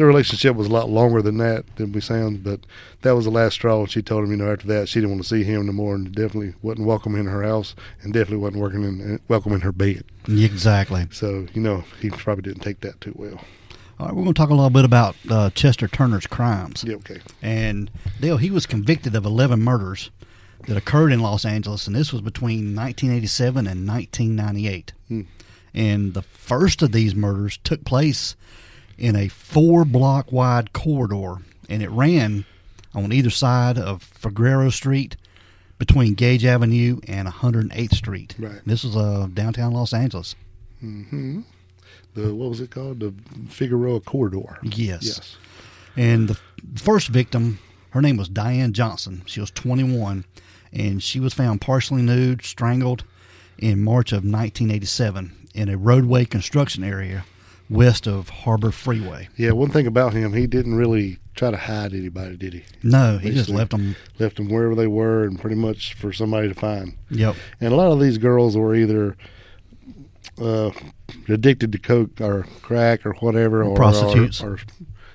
the 0.00 0.06
relationship 0.06 0.56
was 0.56 0.66
a 0.66 0.72
lot 0.72 0.88
longer 0.88 1.22
than 1.22 1.38
that 1.38 1.64
than 1.76 1.92
we 1.92 2.00
sound, 2.00 2.42
but 2.42 2.60
that 3.02 3.12
was 3.12 3.26
the 3.26 3.30
last 3.30 3.54
straw. 3.54 3.80
And 3.80 3.90
she 3.90 4.02
told 4.02 4.24
him, 4.24 4.30
you 4.30 4.36
know, 4.36 4.50
after 4.50 4.66
that, 4.68 4.88
she 4.88 5.00
didn't 5.00 5.10
want 5.10 5.22
to 5.22 5.28
see 5.28 5.44
him 5.44 5.66
no 5.66 5.72
more, 5.72 5.94
and 5.94 6.12
definitely 6.12 6.54
wasn't 6.62 6.86
welcome 6.86 7.14
in 7.14 7.26
her 7.26 7.42
house, 7.42 7.74
and 8.02 8.12
definitely 8.12 8.38
wasn't 8.38 8.62
working 8.62 8.82
in 8.82 9.20
welcome 9.28 9.52
in 9.52 9.60
her 9.60 9.72
bed. 9.72 10.04
Exactly. 10.26 11.06
So 11.12 11.46
you 11.52 11.60
know, 11.60 11.84
he 12.00 12.10
probably 12.10 12.42
didn't 12.42 12.62
take 12.62 12.80
that 12.80 13.00
too 13.00 13.12
well. 13.14 13.40
All 13.98 14.06
right, 14.06 14.14
we're 14.14 14.22
going 14.22 14.34
to 14.34 14.38
talk 14.38 14.48
a 14.48 14.54
little 14.54 14.70
bit 14.70 14.86
about 14.86 15.14
uh, 15.28 15.50
Chester 15.50 15.86
Turner's 15.86 16.26
crimes. 16.26 16.84
Yeah, 16.84 16.94
okay. 16.94 17.20
And 17.42 17.90
Dale, 18.18 18.38
he 18.38 18.50
was 18.50 18.64
convicted 18.64 19.14
of 19.14 19.26
11 19.26 19.60
murders, 19.60 20.10
that 20.66 20.76
occurred 20.76 21.12
in 21.12 21.20
Los 21.20 21.44
Angeles, 21.44 21.86
and 21.86 21.96
this 21.96 22.12
was 22.12 22.22
between 22.22 22.76
1987 22.76 23.66
and 23.66 23.86
1998. 23.88 24.92
Hmm. 25.08 25.22
And 25.72 26.14
the 26.14 26.22
first 26.22 26.82
of 26.82 26.92
these 26.92 27.14
murders 27.14 27.58
took 27.62 27.84
place 27.84 28.36
in 29.00 29.16
a 29.16 29.28
four 29.28 29.84
block 29.84 30.30
wide 30.30 30.72
corridor, 30.72 31.42
and 31.68 31.82
it 31.82 31.90
ran 31.90 32.44
on 32.94 33.12
either 33.12 33.30
side 33.30 33.78
of 33.78 34.02
Figueroa 34.02 34.70
Street 34.70 35.16
between 35.78 36.14
Gage 36.14 36.44
Avenue 36.44 37.00
and 37.08 37.26
108th 37.26 37.94
Street. 37.94 38.34
Right. 38.38 38.60
This 38.66 38.84
was 38.84 38.96
uh, 38.96 39.28
downtown 39.32 39.72
Los 39.72 39.94
Angeles. 39.94 40.34
hmm 40.80 41.40
The 42.14 42.34
what 42.34 42.50
was 42.50 42.60
it 42.60 42.70
called? 42.70 43.00
The 43.00 43.14
Figueroa 43.48 44.00
Corridor. 44.00 44.58
Yes. 44.62 45.02
Yes. 45.02 45.36
And 45.96 46.28
the 46.28 46.38
first 46.76 47.08
victim, 47.08 47.58
her 47.90 48.02
name 48.02 48.16
was 48.18 48.28
Diane 48.28 48.72
Johnson. 48.72 49.22
She 49.26 49.40
was 49.40 49.50
21, 49.50 50.24
and 50.72 51.02
she 51.02 51.18
was 51.18 51.32
found 51.34 51.60
partially 51.60 52.02
nude, 52.02 52.44
strangled 52.44 53.04
in 53.58 53.82
March 53.82 54.12
of 54.12 54.18
1987 54.18 55.48
in 55.54 55.68
a 55.68 55.76
roadway 55.76 56.24
construction 56.24 56.84
area 56.84 57.24
west 57.70 58.06
of 58.06 58.28
Harbor 58.28 58.70
Freeway. 58.72 59.28
Yeah. 59.36 59.52
One 59.52 59.70
thing 59.70 59.86
about 59.86 60.12
him, 60.12 60.34
he 60.34 60.46
didn't 60.46 60.74
really 60.74 61.18
try 61.34 61.50
to 61.50 61.56
hide 61.56 61.94
anybody, 61.94 62.36
did 62.36 62.52
he? 62.52 62.64
No, 62.82 63.16
he 63.18 63.30
just 63.30 63.48
left 63.48 63.70
them. 63.70 63.96
Left 64.18 64.36
them 64.36 64.48
wherever 64.48 64.74
they 64.74 64.88
were, 64.88 65.24
and 65.24 65.40
pretty 65.40 65.56
much 65.56 65.94
for 65.94 66.12
somebody 66.12 66.48
to 66.48 66.54
find. 66.54 66.96
Yep. 67.10 67.36
And 67.60 67.72
a 67.72 67.76
lot 67.76 67.92
of 67.92 68.00
these 68.00 68.18
girls 68.18 68.56
were 68.56 68.74
either 68.74 69.16
uh, 70.40 70.70
addicted 71.28 71.72
to 71.72 71.78
coke 71.78 72.20
or 72.20 72.46
crack 72.62 73.06
or 73.06 73.12
whatever, 73.14 73.62
or 73.62 73.76
Prostitutes. 73.76 74.42
or, 74.42 74.54
or 74.54 74.58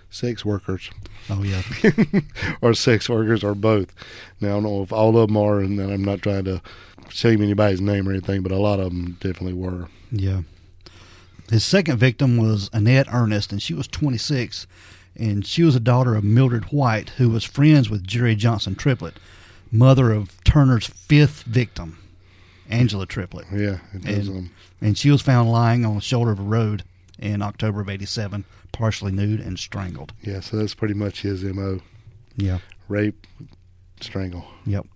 sex 0.10 0.46
workers, 0.46 0.90
Oh 1.30 1.44
yeah. 1.44 1.62
or 2.62 2.74
sex 2.74 3.10
workers, 3.10 3.44
or 3.44 3.54
both. 3.56 3.94
Now 4.40 4.50
I 4.50 4.52
don't 4.54 4.64
know 4.64 4.82
if 4.84 4.94
all 4.94 5.18
of 5.18 5.28
them 5.28 5.38
are, 5.38 5.60
and 5.60 5.80
I'm 5.80 6.04
not 6.06 6.22
trying 6.22 6.46
to 6.46 6.62
shame 7.10 7.42
anybody's 7.42 7.82
name 7.82 8.08
or 8.08 8.12
anything, 8.12 8.44
but 8.44 8.52
a 8.52 8.58
lot 8.58 8.80
of 8.80 8.86
them 8.92 9.18
definitely 9.20 9.54
were. 9.54 9.88
Yeah. 10.12 10.42
His 11.50 11.64
second 11.64 11.98
victim 11.98 12.38
was 12.38 12.70
Annette 12.74 13.08
Ernest, 13.12 13.52
and 13.52 13.62
she 13.62 13.74
was 13.74 13.88
26, 13.88 14.66
and 15.16 15.46
she 15.46 15.64
was 15.64 15.75
a 15.75 15.80
daughter 15.80 16.16
of 16.16 16.24
Mildred 16.24 16.66
White, 16.66 17.10
who 17.12 17.30
was 17.30 17.44
friends 17.44 17.90
with 17.90 18.06
Jerry 18.06 18.36
Johnson 18.36 18.75
Triplett, 18.75 19.16
mother 19.72 20.12
of 20.12 20.44
Turner's 20.44 20.88
fifth 20.88 21.44
victim, 21.44 22.00
Angela 22.70 23.06
Triplett. 23.06 23.46
Yeah, 23.52 23.80
it 23.94 24.02
does. 24.04 24.28
And, 24.28 24.38
Um, 24.38 24.52
and 24.82 24.98
she 24.98 25.12
was 25.12 25.22
found 25.22 25.52
lying 25.52 25.86
on 25.86 25.96
the 25.96 26.02
shoulder 26.02 26.32
of 26.32 26.40
a 26.40 26.44
road 26.44 26.84
in 27.20 27.42
October 27.42 27.80
of 27.82 27.90
87, 27.90 28.44
partially 28.72 29.12
nude 29.12 29.40
and 29.40 29.58
strangled. 29.60 30.14
yeah, 30.24 30.40
so 30.40 30.58
that's 30.58 30.74
pretty 30.74 30.94
much 30.96 31.22
his 31.22 31.44
mo: 31.44 31.80
Yeah. 32.36 32.58
rape, 32.90 33.25
strangle. 34.02 34.46
Yep. 34.66 34.88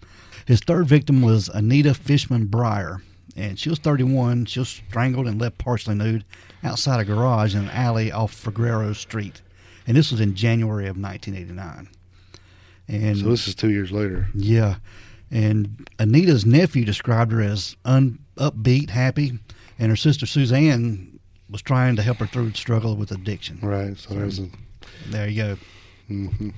His 0.45 0.59
third 0.61 0.87
victim 0.87 1.21
was 1.21 1.47
Anita 1.49 1.93
Fishman 1.93 2.47
Breyer, 2.47 3.01
and 3.39 3.57
she 3.59 3.69
was 3.69 3.79
31. 3.79 4.45
She 4.45 4.59
was 4.59 4.69
strangled 4.69 5.27
and 5.27 5.39
left 5.39 5.57
partially 5.57 5.95
nude 5.95 6.25
outside 6.63 6.99
a 6.99 7.05
garage 7.05 7.55
in 7.55 7.61
an 7.63 7.69
alley 7.69 8.11
off 8.11 8.33
Figueroa 8.33 8.93
Street. 8.95 9.41
And 9.87 9.95
this 9.97 10.11
was 10.11 10.19
in 10.21 10.35
January 10.35 10.87
of 10.87 10.97
1989. 10.97 11.89
And 12.87 13.17
So 13.17 13.29
this 13.29 13.47
is 13.47 13.55
two 13.55 13.69
years 13.69 13.91
later. 13.91 14.27
yeah, 14.35 14.75
and 15.31 15.87
Anita's 15.99 16.45
nephew 16.45 16.85
described 16.85 17.31
her 17.31 17.41
as 17.41 17.75
un- 17.85 18.19
upbeat, 18.37 18.89
happy, 18.89 19.39
and 19.77 19.89
her 19.91 19.95
sister 19.95 20.25
Suzanne 20.25 21.19
was 21.49 21.61
trying 21.61 21.95
to 21.95 22.01
help 22.01 22.17
her 22.17 22.25
through 22.27 22.49
the 22.49 22.57
struggle 22.57 22.95
with 22.95 23.11
addiction. 23.11 23.59
Right. 23.61 23.97
So 23.97 24.13
there's 24.15 24.39
a. 24.39 24.49
There 25.07 25.27
you 25.27 25.43
go. 25.43 25.57
hmm 26.07 26.49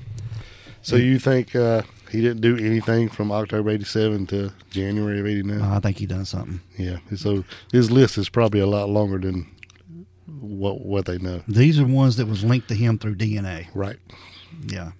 So 0.81 0.95
you 0.95 1.19
think 1.19 1.53
uh, 1.55 1.81
he 2.11 2.21
didn't 2.21 2.41
do 2.41 2.57
anything 2.57 3.09
from 3.09 3.31
October 3.31 3.69
'87 3.69 4.27
to 4.27 4.51
January 4.69 5.19
of 5.19 5.27
'89? 5.27 5.61
I 5.61 5.79
think 5.79 5.97
he 5.97 6.05
done 6.05 6.25
something. 6.25 6.61
Yeah. 6.77 6.97
So 7.15 7.43
his 7.71 7.89
list 7.89 8.17
is 8.17 8.29
probably 8.29 8.59
a 8.59 8.67
lot 8.67 8.89
longer 8.89 9.17
than 9.17 9.47
what 10.39 10.81
what 10.81 11.05
they 11.05 11.17
know. 11.17 11.41
These 11.47 11.79
are 11.79 11.85
ones 11.85 12.17
that 12.17 12.27
was 12.27 12.43
linked 12.43 12.67
to 12.69 12.75
him 12.75 12.97
through 12.97 13.15
DNA. 13.15 13.67
Right. 13.73 13.97
Yeah, 14.67 14.91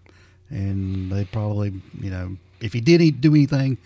and 0.50 1.12
they 1.12 1.26
probably, 1.26 1.74
you 2.00 2.10
know, 2.10 2.38
if 2.62 2.74
he 2.74 2.82
did 2.82 3.22
do 3.22 3.36
anything, 3.36 3.78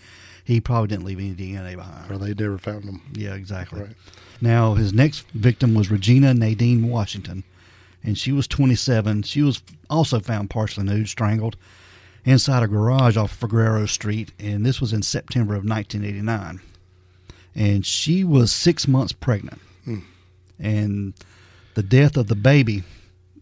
he 0.44 0.60
probably 0.60 0.88
didn't 0.88 1.04
leave 1.04 1.18
any 1.18 1.34
DNA 1.34 1.74
behind. 1.76 2.10
Or 2.10 2.18
they 2.18 2.34
never 2.34 2.58
found 2.58 2.84
him. 2.84 3.02
Yeah, 3.12 3.34
exactly. 3.34 3.80
Right. 3.82 3.96
Now 4.40 4.74
his 4.74 4.92
next 4.92 5.26
victim 5.32 5.74
was 5.74 5.90
Regina 5.90 6.34
Nadine 6.34 6.88
Washington, 6.88 7.42
and 8.04 8.16
she 8.16 8.30
was 8.32 8.46
27. 8.46 9.22
She 9.22 9.42
was 9.42 9.62
also 9.90 10.20
found 10.20 10.50
partially 10.50 10.84
nude, 10.84 11.08
strangled, 11.08 11.56
inside 12.26 12.62
a 12.62 12.68
garage 12.68 13.16
off 13.16 13.32
Figueroa 13.34 13.88
Street, 13.88 14.32
and 14.38 14.66
this 14.66 14.80
was 14.80 14.92
in 14.92 15.00
September 15.02 15.54
of 15.54 15.64
1989. 15.64 16.60
And 17.54 17.86
she 17.86 18.22
was 18.24 18.52
six 18.52 18.86
months 18.86 19.12
pregnant, 19.14 19.60
Hmm. 19.86 20.00
and 20.58 21.14
the 21.74 21.82
death 21.82 22.16
of 22.18 22.26
the 22.26 22.34
baby, 22.34 22.82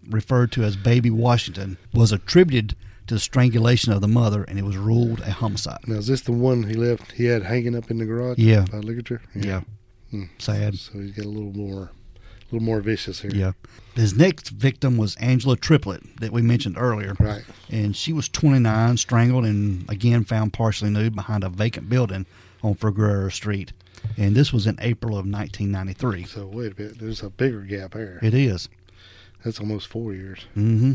referred 0.08 0.52
to 0.52 0.62
as 0.62 0.76
Baby 0.76 1.10
Washington, 1.10 1.78
was 1.92 2.12
attributed 2.12 2.76
to 3.08 3.14
the 3.14 3.20
strangulation 3.20 3.92
of 3.92 4.00
the 4.00 4.08
mother, 4.08 4.44
and 4.44 4.58
it 4.58 4.64
was 4.64 4.76
ruled 4.76 5.20
a 5.20 5.30
homicide. 5.32 5.80
Now 5.86 5.96
is 5.96 6.06
this 6.06 6.20
the 6.22 6.32
one 6.32 6.62
he 6.64 6.74
left? 6.74 7.12
He 7.12 7.24
had 7.24 7.42
hanging 7.42 7.74
up 7.74 7.90
in 7.90 7.98
the 7.98 8.04
garage. 8.06 8.38
Yeah. 8.38 8.64
By 8.70 8.78
ligature. 8.78 9.20
Yeah, 9.34 9.62
Hmm. 10.10 10.24
sad. 10.38 10.76
So 10.78 11.00
he's 11.00 11.12
got 11.12 11.24
a 11.26 11.28
little 11.28 11.52
more, 11.52 11.90
a 12.50 12.54
little 12.54 12.64
more 12.64 12.80
vicious 12.80 13.20
here. 13.20 13.30
Yeah. 13.34 13.52
His 13.94 14.14
next 14.16 14.48
victim 14.48 14.96
was 14.96 15.16
Angela 15.16 15.56
Triplett 15.56 16.20
that 16.20 16.32
we 16.32 16.42
mentioned 16.42 16.76
earlier. 16.78 17.14
Right. 17.18 17.44
And 17.70 17.96
she 17.96 18.12
was 18.12 18.28
29, 18.28 18.96
strangled, 18.96 19.44
and 19.44 19.88
again 19.90 20.24
found 20.24 20.52
partially 20.52 20.90
nude 20.90 21.14
behind 21.14 21.44
a 21.44 21.48
vacant 21.48 21.88
building 21.88 22.26
on 22.62 22.74
Figueroa 22.74 23.30
Street. 23.30 23.72
And 24.16 24.34
this 24.34 24.52
was 24.52 24.66
in 24.66 24.78
April 24.80 25.12
of 25.12 25.26
1993. 25.26 26.24
So 26.24 26.46
wait 26.46 26.72
a 26.72 26.74
bit. 26.74 26.98
There's 26.98 27.22
a 27.22 27.30
bigger 27.30 27.62
gap 27.62 27.94
here. 27.94 28.18
It 28.22 28.34
is. 28.34 28.68
That's 29.44 29.60
almost 29.60 29.86
four 29.86 30.12
years. 30.12 30.40
Mm-hmm. 30.56 30.94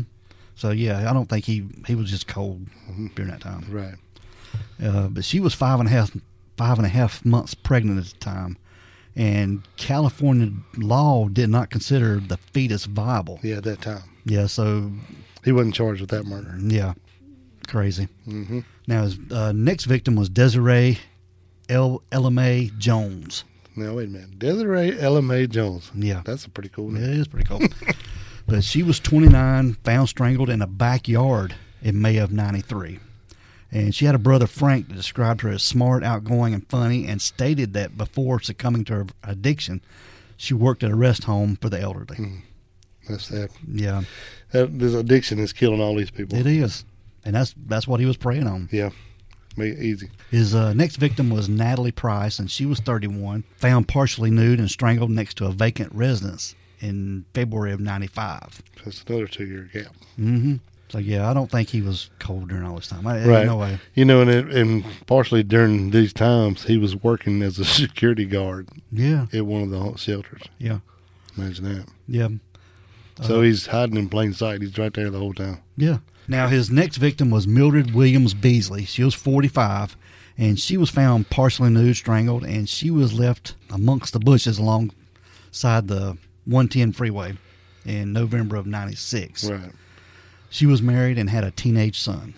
So 0.54 0.70
yeah, 0.70 1.08
I 1.08 1.14
don't 1.14 1.26
think 1.26 1.46
he 1.46 1.66
he 1.86 1.94
was 1.94 2.10
just 2.10 2.26
cold 2.26 2.66
during 3.14 3.30
that 3.30 3.40
time. 3.40 3.64
Right. 3.70 3.94
Uh, 4.82 5.08
but 5.08 5.24
she 5.24 5.40
was 5.40 5.54
five 5.54 5.80
and 5.80 5.88
a 5.88 5.92
half 5.92 6.14
five 6.56 6.76
and 6.76 6.84
a 6.84 6.90
half 6.90 7.24
months 7.24 7.54
pregnant 7.54 7.98
at 7.98 8.12
the 8.12 8.18
time, 8.18 8.58
and 9.16 9.62
California 9.76 10.52
law 10.76 11.28
did 11.28 11.48
not 11.50 11.70
consider 11.70 12.20
the 12.20 12.36
fetus 12.52 12.84
viable. 12.86 13.40
Yeah. 13.42 13.56
At 13.56 13.64
that 13.64 13.82
time, 13.82 14.02
Yeah, 14.24 14.46
so 14.46 14.92
he 15.44 15.52
wasn't 15.52 15.74
charged 15.74 16.00
with 16.00 16.10
that 16.10 16.24
murder. 16.26 16.54
yeah, 16.60 16.94
crazy. 17.68 18.08
hmm 18.24 18.60
Now 18.86 19.02
his 19.04 19.18
uh, 19.30 19.52
next 19.52 19.84
victim 19.86 20.16
was 20.16 20.28
Desiree 20.28 20.98
El 21.68 22.02
Elame 22.12 22.76
Jones. 22.78 23.44
Now 23.76 23.94
wait 23.94 24.08
a 24.08 24.10
minute. 24.10 24.38
Desiree 24.38 24.98
Ella 24.98 25.46
Jones. 25.46 25.90
Yeah, 25.94 26.22
That's 26.24 26.44
a 26.44 26.50
pretty 26.50 26.68
cool 26.70 26.88
it 26.96 27.00
name. 27.00 27.20
is 27.20 27.28
pretty 27.28 27.46
cool. 27.46 27.60
but 28.46 28.64
she 28.64 28.82
was 28.82 28.98
29, 29.00 29.74
found 29.84 30.08
strangled 30.08 30.50
in 30.50 30.60
a 30.60 30.66
backyard 30.66 31.54
in 31.82 32.00
May 32.00 32.16
of 32.18 32.32
'93. 32.32 32.98
And 33.72 33.94
she 33.94 34.04
had 34.04 34.14
a 34.14 34.18
brother, 34.18 34.46
Frank, 34.46 34.88
that 34.88 34.94
described 34.94 35.42
her 35.42 35.50
as 35.50 35.62
smart, 35.62 36.02
outgoing, 36.02 36.54
and 36.54 36.68
funny, 36.68 37.06
and 37.06 37.22
stated 37.22 37.72
that 37.74 37.96
before 37.96 38.40
succumbing 38.40 38.84
to 38.86 38.94
her 38.94 39.06
addiction, 39.22 39.80
she 40.36 40.54
worked 40.54 40.82
at 40.82 40.90
a 40.90 40.96
rest 40.96 41.24
home 41.24 41.56
for 41.56 41.68
the 41.68 41.80
elderly. 41.80 42.42
That's 43.08 43.28
that. 43.28 43.50
Yeah, 43.70 44.02
that. 44.52 44.78
This 44.78 44.94
addiction 44.94 45.38
is 45.38 45.52
killing 45.52 45.80
all 45.80 45.94
these 45.94 46.10
people. 46.10 46.36
it 46.38 46.46
is. 46.46 46.84
And 47.24 47.34
that's 47.34 47.54
that's 47.66 47.86
what 47.86 48.00
he 48.00 48.06
was 48.06 48.16
preying 48.16 48.46
on. 48.46 48.68
Yeah. 48.72 48.90
Make 49.56 49.74
it 49.74 49.82
easy. 49.82 50.10
His 50.30 50.54
uh, 50.54 50.72
next 50.74 50.96
victim 50.96 51.28
was 51.28 51.48
Natalie 51.48 51.90
Price, 51.92 52.38
and 52.38 52.50
she 52.50 52.64
was 52.64 52.78
31, 52.80 53.42
found 53.56 53.88
partially 53.88 54.30
nude 54.30 54.60
and 54.60 54.70
strangled 54.70 55.10
next 55.10 55.36
to 55.38 55.46
a 55.46 55.50
vacant 55.50 55.92
residence 55.92 56.54
in 56.80 57.24
February 57.34 57.72
of 57.72 57.80
95. 57.80 58.62
That's 58.84 59.04
another 59.06 59.26
two 59.26 59.46
year 59.46 59.68
gap. 59.72 59.92
Mm-hmm. 60.18 60.56
So, 60.90 60.98
yeah, 60.98 61.30
I 61.30 61.34
don't 61.34 61.50
think 61.50 61.68
he 61.70 61.80
was 61.82 62.10
cold 62.18 62.48
during 62.48 62.64
all 62.64 62.76
this 62.76 62.88
time. 62.88 63.06
I, 63.06 63.24
Right. 63.24 63.46
No 63.46 63.56
way. 63.56 63.78
You 63.94 64.04
know, 64.04 64.20
and 64.20 64.28
it, 64.30 64.46
and 64.50 64.84
partially 65.06 65.42
during 65.42 65.90
these 65.90 66.12
times, 66.12 66.64
he 66.64 66.76
was 66.76 66.96
working 66.96 67.42
as 67.42 67.58
a 67.58 67.64
security 67.82 68.24
guard 68.26 68.68
Yeah, 68.90 69.26
at 69.32 69.46
one 69.46 69.62
of 69.62 69.70
the 69.70 69.96
shelters. 69.96 70.42
yeah, 70.58 70.80
Imagine 71.38 71.64
that. 71.76 71.86
yeah, 72.08 72.28
So 73.22 73.38
uh, 73.38 73.42
he's 73.42 73.66
hiding 73.66 73.96
in 73.96 74.08
plain 74.08 74.32
sight. 74.32 74.62
He's 74.62 74.76
right 74.76 74.92
there 74.92 75.10
the 75.10 75.18
whole 75.20 75.32
time. 75.34 75.58
yeah. 75.76 75.98
Now, 76.28 76.46
his 76.46 76.70
next 76.70 76.98
victim 76.98 77.30
was 77.30 77.46
Mildred 77.48 77.92
Williams 77.92 78.34
Beasley. 78.34 78.84
She 78.84 79.02
was 79.02 79.14
45, 79.14 79.96
and 80.38 80.60
she 80.60 80.76
was 80.76 80.88
found 80.88 81.28
partially 81.28 81.70
nude, 81.70 81.96
strangled, 81.96 82.44
and 82.44 82.68
she 82.68 82.88
was 82.88 83.12
left 83.12 83.54
amongst 83.68 84.12
the 84.12 84.20
bushes 84.20 84.56
alongside 84.58 85.88
the 85.88 86.16
110 86.44 86.92
freeway 86.92 87.36
in 87.84 88.12
November 88.12 88.54
of 88.54 88.66
96. 88.66 89.50
Right. 89.50 89.72
She 90.50 90.66
was 90.66 90.82
married 90.82 91.16
and 91.18 91.30
had 91.30 91.44
a 91.44 91.50
teenage 91.50 91.98
son. 91.98 92.34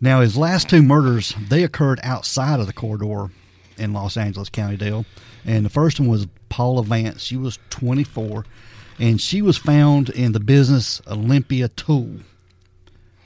Now, 0.00 0.20
his 0.20 0.36
last 0.36 0.68
two 0.70 0.82
murders, 0.82 1.34
they 1.48 1.64
occurred 1.64 2.00
outside 2.02 2.60
of 2.60 2.66
the 2.66 2.72
corridor 2.72 3.30
in 3.76 3.92
Los 3.92 4.16
Angeles 4.16 4.48
County 4.48 4.76
Dale. 4.76 5.04
And 5.44 5.64
the 5.64 5.70
first 5.70 5.98
one 6.00 6.08
was 6.08 6.26
Paula 6.48 6.82
Vance. 6.84 7.22
She 7.22 7.36
was 7.36 7.58
24, 7.70 8.44
and 8.98 9.20
she 9.20 9.42
was 9.42 9.56
found 9.56 10.08
in 10.10 10.32
the 10.32 10.40
business 10.40 11.00
Olympia 11.06 11.68
Tool 11.68 12.16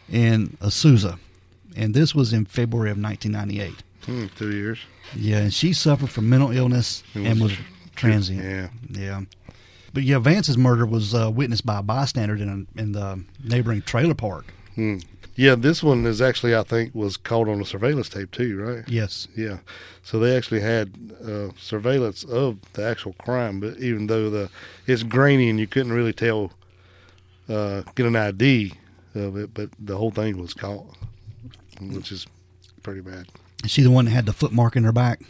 in 0.08 0.56
Azusa. 0.60 1.18
And 1.76 1.94
this 1.94 2.14
was 2.14 2.32
in 2.32 2.46
February 2.46 2.90
of 2.90 2.98
1998. 2.98 3.82
Hmm, 4.06 4.26
two 4.36 4.52
years. 4.52 4.78
Yeah, 5.14 5.38
and 5.38 5.52
she 5.54 5.72
suffered 5.72 6.10
from 6.10 6.28
mental 6.28 6.50
illness 6.50 7.02
It 7.14 7.20
and 7.26 7.40
was- 7.40 7.52
was 7.52 7.60
transient. 7.96 8.42
Yeah. 8.44 8.68
Yeah. 8.90 9.20
But 9.92 10.04
yeah, 10.04 10.18
Vance's 10.18 10.58
murder 10.58 10.86
was 10.86 11.14
uh, 11.14 11.30
witnessed 11.30 11.66
by 11.66 11.78
a 11.78 11.82
bystander 11.82 12.36
in, 12.36 12.66
a, 12.76 12.80
in 12.80 12.92
the 12.92 13.24
neighboring 13.42 13.82
trailer 13.82 14.14
park. 14.14 14.52
Hmm. 14.74 14.98
Yeah, 15.36 15.54
this 15.54 15.82
one 15.82 16.04
is 16.06 16.20
actually, 16.20 16.54
I 16.54 16.62
think, 16.62 16.94
was 16.94 17.16
caught 17.16 17.48
on 17.48 17.60
a 17.60 17.64
surveillance 17.64 18.08
tape 18.08 18.30
too, 18.30 18.60
right? 18.60 18.84
Yes. 18.88 19.26
Yeah. 19.36 19.58
So 20.02 20.18
they 20.18 20.36
actually 20.36 20.60
had 20.60 20.92
uh, 21.24 21.48
surveillance 21.58 22.24
of 22.24 22.58
the 22.74 22.84
actual 22.84 23.14
crime, 23.14 23.58
but 23.60 23.78
even 23.78 24.06
though 24.06 24.28
the 24.28 24.50
it's 24.86 25.02
grainy 25.02 25.48
and 25.48 25.58
you 25.58 25.66
couldn't 25.66 25.92
really 25.92 26.12
tell, 26.12 26.52
uh, 27.48 27.82
get 27.94 28.06
an 28.06 28.16
ID 28.16 28.74
of 29.14 29.36
it, 29.36 29.54
but 29.54 29.70
the 29.78 29.96
whole 29.96 30.10
thing 30.10 30.38
was 30.38 30.52
caught, 30.52 30.86
which 31.80 32.12
is 32.12 32.26
pretty 32.82 33.00
bad. 33.00 33.26
Is 33.64 33.70
she 33.70 33.82
the 33.82 33.90
one 33.90 34.06
that 34.06 34.12
had 34.12 34.26
the 34.26 34.32
foot 34.32 34.52
mark 34.52 34.76
in 34.76 34.84
her 34.84 34.92
back? 34.92 35.20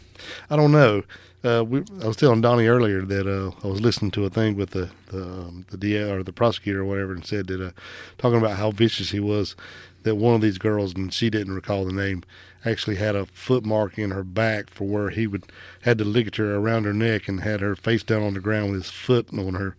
I 0.49 0.57
don't 0.57 0.73
know. 0.73 1.03
Uh, 1.43 1.65
we, 1.67 1.83
I 2.03 2.07
was 2.07 2.17
telling 2.17 2.43
Donnie 2.43 2.67
earlier 2.67 3.03
that 3.03 3.27
uh, 3.27 3.53
I 3.65 3.71
was 3.71 3.81
listening 3.81 4.11
to 4.13 4.27
a 4.27 4.31
thing 4.31 4.57
with 4.57 4.71
the 4.71 4.91
the, 5.09 5.23
um, 5.23 5.65
the 5.71 5.79
DA 5.79 6.11
or 6.11 6.23
the 6.23 6.33
prosecutor 6.33 6.81
or 6.81 6.85
whatever, 6.85 7.13
and 7.13 7.25
said 7.25 7.47
that 7.47 7.61
uh, 7.63 7.71
talking 8.19 8.39
about 8.39 8.59
how 8.59 8.71
vicious 8.71 9.11
he 9.11 9.21
was. 9.21 9.57
That 10.03 10.15
one 10.15 10.35
of 10.35 10.41
these 10.41 10.57
girls, 10.57 10.95
and 10.95 11.13
she 11.13 11.29
didn't 11.29 11.55
recall 11.55 11.85
the 11.85 11.93
name, 11.93 12.23
actually 12.65 12.97
had 12.97 13.15
a 13.15 13.27
foot 13.27 13.67
mark 13.67 13.99
in 13.99 14.11
her 14.13 14.25
back 14.25 14.71
for 14.71 14.85
where 14.85 15.11
he 15.11 15.27
would 15.27 15.45
had 15.83 15.99
the 15.99 16.05
ligature 16.05 16.57
around 16.57 16.85
her 16.85 16.95
neck 16.95 17.29
and 17.29 17.41
had 17.41 17.61
her 17.61 17.77
face 17.77 18.03
down 18.03 18.23
on 18.23 18.35
the 18.35 18.41
ground 18.41 18.71
with 18.71 18.85
his 18.85 18.91
foot 18.91 19.29
on 19.33 19.55
her, 19.55 19.77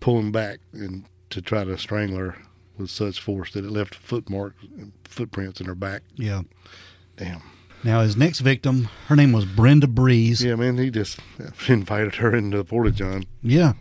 pulling 0.00 0.32
back 0.32 0.60
and 0.72 1.04
to 1.28 1.42
try 1.42 1.64
to 1.64 1.76
strangle 1.76 2.18
her 2.18 2.36
with 2.78 2.90
such 2.90 3.20
force 3.20 3.52
that 3.52 3.64
it 3.64 3.70
left 3.70 3.94
foot 3.94 4.28
mark 4.30 4.54
footprints 5.04 5.60
in 5.60 5.66
her 5.66 5.74
back. 5.74 6.02
Yeah. 6.14 6.42
Damn. 7.16 7.42
Now, 7.82 8.02
his 8.02 8.16
next 8.16 8.40
victim, 8.40 8.88
her 9.06 9.16
name 9.16 9.32
was 9.32 9.46
Brenda 9.46 9.86
Bries. 9.86 10.44
Yeah, 10.44 10.56
man, 10.56 10.76
he 10.76 10.90
just 10.90 11.18
invited 11.68 12.16
her 12.16 12.34
into 12.34 12.58
the 12.58 12.64
porta 12.64 12.90
john. 12.90 13.24
Yeah. 13.42 13.72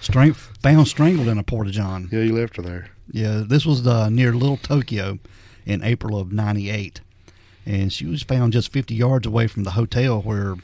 Strength, 0.00 0.58
found 0.60 0.88
strangled 0.88 1.28
in 1.28 1.38
a 1.38 1.42
porta 1.42 1.70
john. 1.70 2.08
Yeah, 2.12 2.22
he 2.22 2.30
left 2.30 2.56
her 2.56 2.62
there. 2.62 2.90
Yeah, 3.10 3.42
this 3.46 3.64
was 3.64 3.86
uh, 3.86 4.08
near 4.10 4.32
Little 4.32 4.56
Tokyo 4.56 5.18
in 5.64 5.82
April 5.82 6.18
of 6.18 6.32
98. 6.32 7.00
And 7.64 7.92
she 7.92 8.06
was 8.06 8.22
found 8.22 8.52
just 8.52 8.72
50 8.72 8.94
yards 8.94 9.26
away 9.26 9.46
from 9.46 9.64
the 9.64 9.72
hotel 9.72 10.20
where 10.20 10.56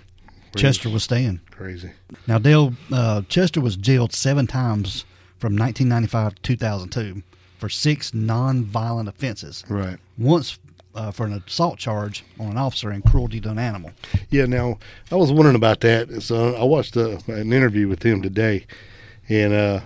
Chester 0.57 0.89
was 0.91 1.05
staying. 1.05 1.41
Crazy. 1.51 1.93
Now, 2.27 2.39
Dale, 2.39 2.75
uh, 2.93 3.23
Chester 3.29 3.61
was 3.61 3.77
jailed 3.77 4.13
seven 4.13 4.47
times 4.47 5.05
from 5.39 5.57
1995 5.57 6.35
to 6.37 6.43
2002 6.43 7.23
for 7.59 7.69
six 7.69 8.13
non-violent 8.13 9.09
offenses. 9.09 9.65
Right. 9.69 9.99
Once 10.17 10.59
uh, 10.99 11.11
for 11.13 11.27
an 11.27 11.43
assault 11.47 11.79
charge 11.79 12.25
on 12.41 12.51
an 12.51 12.57
officer 12.57 12.91
and 12.91 13.05
cruelty 13.05 13.41
to 13.41 13.51
an 13.51 13.59
animal. 13.59 13.93
Yeah. 14.31 14.47
Now, 14.47 14.79
I 15.13 15.15
was 15.15 15.31
wondering 15.31 15.55
about 15.55 15.81
that. 15.81 16.23
So 16.23 16.57
I 16.57 16.65
watched 16.65 16.97
uh 16.97 17.19
an 17.29 17.53
interview 17.53 17.87
with 17.89 18.03
him 18.03 18.21
today, 18.21 18.67
and 19.29 19.53
uh, 19.53 19.81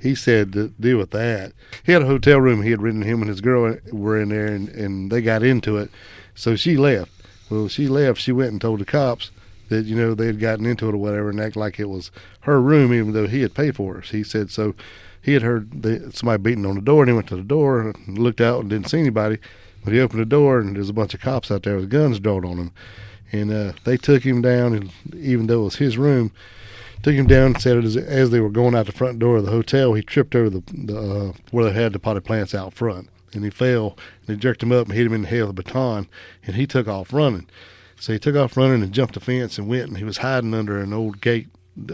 he 0.00 0.14
said 0.14 0.54
to 0.54 0.68
deal 0.80 0.96
with 0.96 1.10
that. 1.10 1.52
He 1.84 1.92
had 1.92 2.02
a 2.02 2.06
hotel 2.06 2.40
room 2.40 2.62
he 2.62 2.70
had 2.70 2.82
rented. 2.82 3.06
Him 3.06 3.20
and 3.20 3.28
his 3.28 3.42
girl 3.42 3.76
were 3.92 4.20
in 4.20 4.30
there, 4.30 4.46
and, 4.46 4.68
and 4.70 5.12
they 5.12 5.20
got 5.20 5.42
into 5.42 5.76
it. 5.76 5.90
So 6.34 6.56
she 6.56 6.76
left. 6.76 7.12
Well, 7.50 7.68
she 7.68 7.86
left. 7.86 8.20
She 8.20 8.32
went 8.32 8.52
and 8.52 8.60
told 8.60 8.80
the 8.80 8.86
cops 8.86 9.30
that 9.68 9.84
you 9.84 9.94
know 9.94 10.14
they 10.14 10.26
had 10.26 10.40
gotten 10.40 10.64
into 10.64 10.88
it 10.88 10.94
or 10.94 10.98
whatever, 10.98 11.28
and 11.28 11.40
act 11.40 11.56
like 11.56 11.78
it 11.78 11.90
was 11.90 12.10
her 12.40 12.60
room, 12.60 12.94
even 12.94 13.12
though 13.12 13.26
he 13.26 13.42
had 13.42 13.54
paid 13.54 13.76
for 13.76 13.98
it. 13.98 14.06
He 14.06 14.24
said 14.24 14.50
so. 14.50 14.74
He 15.20 15.32
had 15.32 15.42
heard 15.42 15.82
the, 15.82 16.12
somebody 16.12 16.42
beating 16.42 16.66
on 16.66 16.74
the 16.74 16.82
door, 16.82 17.02
and 17.02 17.08
he 17.08 17.14
went 17.14 17.28
to 17.28 17.36
the 17.36 17.42
door 17.42 17.80
and 17.80 18.18
looked 18.18 18.42
out 18.42 18.60
and 18.60 18.68
didn't 18.68 18.90
see 18.90 18.98
anybody. 18.98 19.38
But 19.84 19.92
he 19.92 20.00
opened 20.00 20.20
the 20.20 20.26
door, 20.26 20.58
and 20.58 20.74
there's 20.74 20.88
a 20.88 20.94
bunch 20.94 21.14
of 21.14 21.20
cops 21.20 21.50
out 21.50 21.62
there 21.62 21.76
with 21.76 21.90
guns 21.90 22.18
drawn 22.18 22.44
on 22.44 22.56
him, 22.58 22.72
And 23.30 23.52
uh, 23.52 23.72
they 23.84 23.96
took 23.96 24.24
him 24.24 24.40
down, 24.40 24.72
and 24.72 24.90
even 25.14 25.46
though 25.46 25.62
it 25.62 25.64
was 25.64 25.76
his 25.76 25.98
room, 25.98 26.32
took 27.02 27.14
him 27.14 27.26
down 27.26 27.52
and 27.52 27.60
said 27.60 27.84
as, 27.84 27.96
as 27.96 28.30
they 28.30 28.40
were 28.40 28.48
going 28.48 28.74
out 28.74 28.86
the 28.86 28.92
front 28.92 29.18
door 29.18 29.36
of 29.36 29.44
the 29.44 29.50
hotel, 29.50 29.92
he 29.92 30.02
tripped 30.02 30.34
over 30.34 30.48
the, 30.48 30.62
the 30.72 30.98
uh, 30.98 31.32
where 31.50 31.66
they 31.66 31.72
had 31.78 31.92
the 31.92 31.98
potted 31.98 32.24
plants 32.24 32.54
out 32.54 32.72
front, 32.72 33.10
and 33.34 33.44
he 33.44 33.50
fell. 33.50 33.96
And 34.20 34.26
they 34.28 34.36
jerked 34.36 34.62
him 34.62 34.72
up 34.72 34.86
and 34.86 34.96
hit 34.96 35.06
him 35.06 35.12
in 35.12 35.22
the 35.22 35.28
head 35.28 35.42
with 35.42 35.50
a 35.50 35.52
baton, 35.52 36.08
and 36.46 36.56
he 36.56 36.66
took 36.66 36.88
off 36.88 37.12
running. 37.12 37.46
So 38.00 38.12
he 38.12 38.18
took 38.18 38.36
off 38.36 38.56
running 38.56 38.82
and 38.82 38.92
jumped 38.92 39.14
the 39.14 39.20
fence 39.20 39.58
and 39.58 39.68
went, 39.68 39.88
and 39.88 39.98
he 39.98 40.04
was 40.04 40.18
hiding 40.18 40.54
under 40.54 40.80
an 40.80 40.92
old 40.92 41.20
gate 41.20 41.48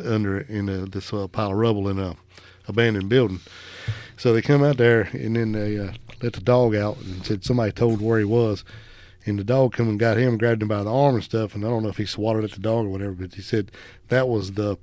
under 0.05 0.41
in 0.41 0.69
uh, 0.69 0.87
this 0.89 1.13
uh, 1.13 1.27
pile 1.27 1.51
of 1.51 1.57
rubble 1.57 1.89
in 1.89 1.99
a 1.99 2.17
abandoned 2.69 3.09
building. 3.09 3.41
So 4.21 4.35
they 4.35 4.43
come 4.43 4.63
out 4.63 4.77
there, 4.77 5.09
and 5.15 5.35
then 5.35 5.53
they 5.53 5.79
uh, 5.79 5.93
let 6.21 6.35
the 6.35 6.43
dog 6.43 6.75
out 6.75 6.99
and 6.99 7.25
said 7.25 7.43
somebody 7.43 7.73
told 7.73 8.03
where 8.03 8.19
he 8.19 8.25
was. 8.27 8.67
And 9.25 9.39
the 9.39 9.45
dog 9.45 9.73
come 9.73 9.89
and 9.89 9.99
got 9.99 10.19
him, 10.19 10.37
grabbed 10.37 10.61
him 10.61 10.69
by 10.69 10.83
the 10.83 10.93
arm 10.93 11.15
and 11.15 11.25
stuff. 11.25 11.55
And 11.55 11.65
I 11.65 11.69
don't 11.69 11.83
know 11.83 11.89
if 11.89 11.97
he 11.97 12.05
swatted 12.05 12.45
at 12.45 12.53
the 12.53 12.61
dog 12.61 12.85
or 12.85 12.91
whatever, 12.91 13.13
but 13.13 13.35
he 13.35 13.41
said 13.41 13.71
that 14.09 14.29
was 14.29 14.53
the 14.53 14.77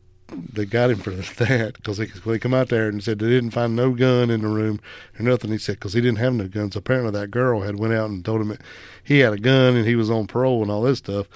they 0.52 0.65
got 0.65 0.89
him 0.89 0.97
for 0.97 1.12
that 1.45 1.76
because 1.76 1.97
they, 1.97 2.08
they 2.08 2.39
come 2.39 2.56
out 2.56 2.69
there 2.69 2.89
and 2.89 3.04
said 3.04 3.19
they 3.19 3.30
didn't 3.30 3.52
find 3.52 3.76
no 3.76 3.91
gun 3.91 4.32
in 4.32 4.41
the 4.41 4.47
room 4.47 4.80
or 5.19 5.23
nothing. 5.23 5.52
He 5.52 5.60
said 5.60 5.76
because 5.76 5.93
he 5.93 6.02
didn't 6.02 6.17
have 6.17 6.34
no 6.34 6.47
guns. 6.47 6.76
Apparently 6.76 7.12
that 7.12 7.30
girl 7.30 7.62
had 7.62 7.78
went 7.78 7.93
out 7.93 8.10
and 8.10 8.26
told 8.26 8.41
him 8.41 8.58
he 9.04 9.19
had 9.19 9.34
a 9.34 9.38
gun 9.38 9.76
and 9.76 9.86
he 9.86 9.95
was 9.95 10.10
on 10.10 10.26
parole 10.26 10.63
and 10.63 10.71
all 10.71 10.82
this 10.82 10.97
stuff, 10.97 11.28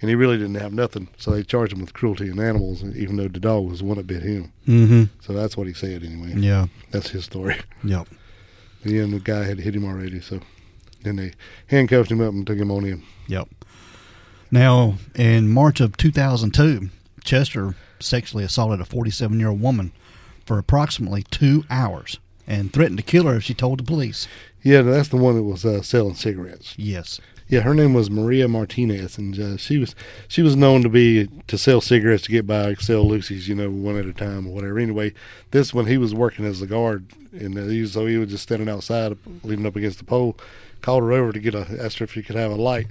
and 0.00 0.08
he 0.08 0.14
really 0.14 0.36
didn't 0.36 0.56
have 0.56 0.72
nothing. 0.72 1.08
So 1.16 1.32
they 1.32 1.42
charged 1.42 1.72
him 1.72 1.80
with 1.80 1.92
cruelty 1.92 2.28
in 2.28 2.38
animals, 2.38 2.84
even 2.84 3.16
though 3.16 3.28
the 3.28 3.40
dog 3.40 3.68
was 3.68 3.80
the 3.80 3.84
one 3.84 3.96
that 3.96 4.06
bit 4.06 4.22
him. 4.22 4.52
Mm-hmm. 4.66 5.04
So 5.20 5.32
that's 5.32 5.56
what 5.56 5.66
he 5.66 5.74
said 5.74 6.02
anyway. 6.04 6.34
Yeah. 6.36 6.66
That's 6.90 7.10
his 7.10 7.24
story. 7.24 7.56
Yep. 7.84 8.08
And 8.84 9.12
the 9.12 9.18
guy 9.18 9.44
had 9.44 9.58
hit 9.58 9.74
him 9.74 9.84
already, 9.84 10.20
so 10.20 10.40
then 11.02 11.16
they 11.16 11.32
handcuffed 11.66 12.10
him 12.10 12.20
up 12.20 12.32
and 12.32 12.46
took 12.46 12.58
him 12.58 12.70
on 12.70 12.84
in. 12.84 13.02
Yep. 13.26 13.48
Now, 14.50 14.94
in 15.14 15.48
March 15.48 15.80
of 15.80 15.96
2002, 15.96 16.88
Chester 17.24 17.74
sexually 18.00 18.44
assaulted 18.44 18.80
a 18.80 18.84
47 18.84 19.38
year 19.38 19.48
old 19.48 19.60
woman 19.60 19.92
for 20.46 20.58
approximately 20.58 21.24
two 21.24 21.64
hours 21.68 22.18
and 22.46 22.72
threatened 22.72 22.98
to 22.98 23.04
kill 23.04 23.24
her 23.26 23.36
if 23.36 23.44
she 23.44 23.54
told 23.54 23.80
the 23.80 23.84
police. 23.84 24.26
Yeah, 24.62 24.82
that's 24.82 25.08
the 25.08 25.16
one 25.16 25.34
that 25.34 25.42
was 25.42 25.64
uh, 25.64 25.82
selling 25.82 26.14
cigarettes. 26.14 26.74
Yes. 26.76 27.20
Yeah, 27.48 27.60
her 27.60 27.74
name 27.74 27.94
was 27.94 28.10
Maria 28.10 28.46
Martinez, 28.46 29.16
and 29.16 29.38
uh, 29.38 29.56
she 29.56 29.78
was 29.78 29.94
she 30.28 30.42
was 30.42 30.54
known 30.54 30.82
to 30.82 30.88
be 30.88 31.28
to 31.46 31.56
sell 31.56 31.80
cigarettes 31.80 32.24
to 32.24 32.30
get 32.30 32.46
by, 32.46 32.74
sell 32.74 33.08
Lucy's, 33.08 33.48
you 33.48 33.54
know, 33.54 33.70
one 33.70 33.96
at 33.96 34.04
a 34.04 34.12
time 34.12 34.46
or 34.46 34.52
whatever. 34.52 34.78
Anyway, 34.78 35.14
this 35.50 35.72
one 35.72 35.86
he 35.86 35.96
was 35.96 36.14
working 36.14 36.44
as 36.44 36.60
a 36.60 36.66
guard, 36.66 37.06
and 37.32 37.56
uh, 37.56 37.62
he 37.62 37.80
was, 37.80 37.92
so 37.92 38.06
he 38.06 38.18
was 38.18 38.28
just 38.28 38.42
standing 38.42 38.68
outside, 38.68 39.16
leaning 39.42 39.66
up 39.66 39.76
against 39.76 39.98
the 39.98 40.04
pole. 40.04 40.36
Called 40.80 41.02
her 41.02 41.12
over 41.12 41.32
to 41.32 41.40
get 41.40 41.54
a 41.54 41.66
asked 41.82 41.98
her 41.98 42.04
if 42.04 42.12
she 42.12 42.22
could 42.22 42.36
have 42.36 42.52
a 42.52 42.56
light, 42.56 42.86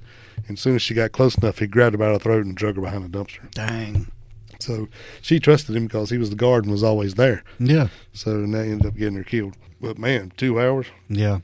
and 0.47 0.57
as 0.57 0.61
soon 0.61 0.75
as 0.75 0.81
she 0.81 0.93
got 0.93 1.11
close 1.11 1.37
enough, 1.37 1.59
he 1.59 1.67
grabbed 1.67 1.93
her 1.93 1.97
by 1.99 2.11
the 2.11 2.19
throat 2.19 2.45
and 2.45 2.55
drug 2.55 2.75
her 2.75 2.81
behind 2.81 3.05
a 3.05 3.09
dumpster. 3.09 3.49
Dang. 3.51 4.11
So 4.59 4.87
she 5.21 5.39
trusted 5.39 5.75
him 5.75 5.85
because 5.85 6.09
he 6.09 6.17
was 6.17 6.31
the 6.31 6.35
guard 6.35 6.63
and 6.63 6.71
was 6.71 6.83
always 6.83 7.13
there. 7.13 7.43
Yeah. 7.59 7.89
So 8.13 8.31
and 8.31 8.53
they 8.53 8.71
ended 8.71 8.87
up 8.87 8.95
getting 8.95 9.15
her 9.15 9.23
killed. 9.23 9.55
But 9.79 9.97
man, 9.97 10.33
two 10.35 10.59
hours. 10.59 10.87
Yeah. 11.09 11.39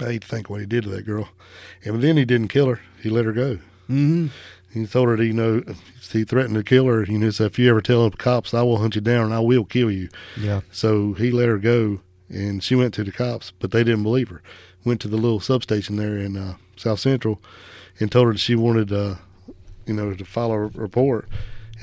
I 0.00 0.04
hate 0.04 0.22
to 0.22 0.28
think 0.28 0.48
what 0.48 0.60
he 0.60 0.66
did 0.66 0.84
to 0.84 0.90
that 0.90 1.06
girl. 1.06 1.28
And 1.84 2.02
then 2.02 2.16
he 2.16 2.24
didn't 2.24 2.48
kill 2.48 2.66
her. 2.66 2.80
He 3.02 3.10
let 3.10 3.24
her 3.24 3.32
go. 3.32 3.58
Mm-hmm. 3.90 4.28
He 4.72 4.86
told 4.86 5.08
her 5.08 5.16
that, 5.16 5.24
you 5.24 5.34
know, 5.34 5.62
he 6.10 6.24
threatened 6.24 6.54
to 6.54 6.62
kill 6.62 6.86
her. 6.86 7.04
You 7.04 7.18
know, 7.18 7.30
so 7.30 7.44
if 7.44 7.58
you 7.58 7.68
ever 7.68 7.82
tell 7.82 8.08
the 8.08 8.16
cops, 8.16 8.54
I 8.54 8.62
will 8.62 8.78
hunt 8.78 8.94
you 8.94 9.02
down 9.02 9.26
and 9.26 9.34
I 9.34 9.40
will 9.40 9.64
kill 9.64 9.90
you. 9.90 10.08
Yeah. 10.38 10.62
So 10.70 11.12
he 11.12 11.30
let 11.30 11.48
her 11.48 11.58
go, 11.58 12.00
and 12.28 12.62
she 12.62 12.74
went 12.74 12.94
to 12.94 13.04
the 13.04 13.12
cops, 13.12 13.52
but 13.58 13.70
they 13.70 13.84
didn't 13.84 14.02
believe 14.02 14.28
her. 14.30 14.42
Went 14.84 15.00
to 15.02 15.08
the 15.08 15.18
little 15.18 15.40
substation 15.40 15.96
there 15.96 16.16
in 16.16 16.36
uh, 16.36 16.54
South 16.76 17.00
Central, 17.00 17.40
and 18.00 18.10
told 18.10 18.28
her 18.28 18.32
that 18.32 18.38
she 18.38 18.54
wanted, 18.54 18.90
uh, 18.92 19.16
you 19.86 19.92
know, 19.92 20.14
to 20.14 20.24
file 20.24 20.52
a 20.52 20.58
report. 20.58 21.28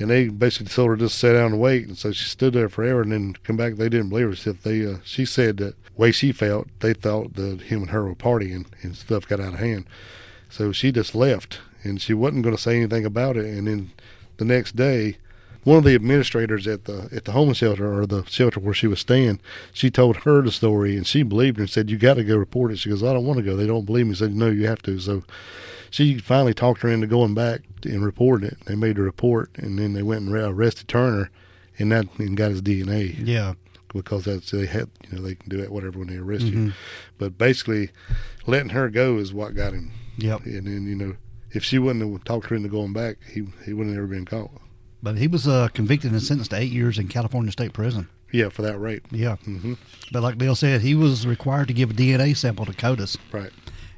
And 0.00 0.10
they 0.10 0.28
basically 0.28 0.72
told 0.72 0.88
her 0.88 0.96
just 0.96 1.18
sit 1.18 1.34
down 1.34 1.52
and 1.52 1.60
wait. 1.60 1.86
And 1.86 1.96
so 1.96 2.10
she 2.10 2.24
stood 2.24 2.54
there 2.54 2.68
forever, 2.68 3.02
and 3.02 3.12
then 3.12 3.36
come 3.44 3.56
back. 3.56 3.74
They 3.74 3.88
didn't 3.88 4.08
believe 4.08 4.28
her. 4.28 4.36
Said 4.36 4.62
they, 4.62 4.84
uh, 4.84 4.96
she 5.04 5.24
said 5.24 5.58
that 5.58 5.74
way 5.96 6.10
she 6.10 6.32
felt, 6.32 6.68
they 6.80 6.94
thought 6.94 7.34
that 7.34 7.62
him 7.62 7.82
and 7.82 7.90
her 7.90 8.04
were 8.04 8.14
partying, 8.14 8.66
and 8.82 8.96
stuff 8.96 9.28
got 9.28 9.40
out 9.40 9.54
of 9.54 9.60
hand. 9.60 9.84
So 10.48 10.72
she 10.72 10.90
just 10.90 11.14
left, 11.14 11.60
and 11.84 12.00
she 12.00 12.14
wasn't 12.14 12.42
going 12.42 12.56
to 12.56 12.60
say 12.60 12.76
anything 12.76 13.04
about 13.04 13.36
it. 13.36 13.44
And 13.44 13.68
then 13.68 13.92
the 14.38 14.44
next 14.44 14.74
day, 14.74 15.18
one 15.62 15.76
of 15.76 15.84
the 15.84 15.94
administrators 15.94 16.66
at 16.66 16.86
the 16.86 17.10
at 17.12 17.26
the 17.26 17.32
homeless 17.32 17.58
shelter 17.58 17.92
or 17.92 18.06
the 18.06 18.24
shelter 18.24 18.58
where 18.58 18.72
she 18.72 18.86
was 18.86 19.00
staying, 19.00 19.40
she 19.72 19.90
told 19.90 20.18
her 20.18 20.40
the 20.40 20.50
story, 20.50 20.96
and 20.96 21.06
she 21.06 21.22
believed 21.22 21.58
her 21.58 21.64
and 21.64 21.70
said, 21.70 21.90
"You 21.90 21.98
got 21.98 22.14
to 22.14 22.24
go 22.24 22.36
report 22.36 22.72
it." 22.72 22.78
She 22.78 22.88
goes, 22.88 23.02
"I 23.02 23.12
don't 23.12 23.26
want 23.26 23.38
to 23.38 23.44
go. 23.44 23.56
They 23.56 23.66
don't 23.66 23.84
believe 23.84 24.06
me." 24.06 24.14
Said, 24.14 24.34
"No, 24.34 24.48
you 24.48 24.66
have 24.66 24.80
to." 24.82 24.98
So 24.98 25.22
she 25.90 26.18
finally 26.18 26.54
talked 26.54 26.82
her 26.82 26.88
into 26.88 27.06
going 27.06 27.34
back 27.34 27.62
and 27.84 28.04
reporting 28.04 28.48
it. 28.48 28.58
They 28.66 28.74
made 28.74 28.98
a 28.98 29.02
report, 29.02 29.50
and 29.56 29.78
then 29.78 29.92
they 29.92 30.02
went 30.02 30.22
and 30.22 30.34
arrested 30.34 30.88
Turner, 30.88 31.30
and 31.78 31.90
that 31.92 32.06
and 32.18 32.36
got 32.36 32.50
his 32.50 32.62
DNA 32.62 33.16
Yeah. 33.18 33.54
because 33.92 34.24
that's 34.24 34.50
they 34.52 34.66
had 34.66 34.88
you 35.10 35.16
know 35.16 35.22
they 35.22 35.34
can 35.34 35.48
do 35.48 35.56
that 35.58 35.70
whatever 35.72 35.98
when 35.98 36.08
they 36.08 36.16
arrest 36.16 36.44
you. 36.46 36.52
Mhm. 36.58 36.72
But 37.18 37.36
basically, 37.38 37.90
letting 38.46 38.70
her 38.70 38.88
go 38.88 39.18
is 39.18 39.32
what 39.34 39.54
got 39.54 39.72
him. 39.72 39.90
Yep. 40.18 40.44
And 40.46 40.66
then 40.66 40.86
you 40.86 40.94
know, 40.94 41.16
if 41.52 41.64
she 41.64 41.78
wouldn't 41.78 42.08
have 42.10 42.24
talked 42.24 42.46
her 42.48 42.56
into 42.56 42.68
going 42.68 42.92
back, 42.92 43.16
he 43.32 43.44
he 43.64 43.72
wouldn't 43.72 43.96
have 43.96 44.04
ever 44.04 44.14
been 44.14 44.26
caught. 44.26 44.50
But 45.02 45.16
he 45.16 45.26
was 45.26 45.48
uh, 45.48 45.68
convicted 45.68 46.12
and 46.12 46.22
sentenced 46.22 46.50
to 46.50 46.58
eight 46.58 46.70
years 46.72 46.98
in 46.98 47.08
California 47.08 47.50
State 47.50 47.72
Prison. 47.72 48.08
Yeah, 48.32 48.50
for 48.50 48.62
that 48.62 48.78
rape. 48.78 49.06
Yeah. 49.10 49.36
hmm 49.36 49.72
But 50.12 50.22
like 50.22 50.36
Dale 50.38 50.54
said, 50.54 50.82
he 50.82 50.94
was 50.94 51.26
required 51.26 51.66
to 51.68 51.74
give 51.74 51.90
a 51.90 51.94
DNA 51.94 52.36
sample 52.36 52.64
to 52.66 52.72
CODIS. 52.72 53.16
Right. 53.32 53.50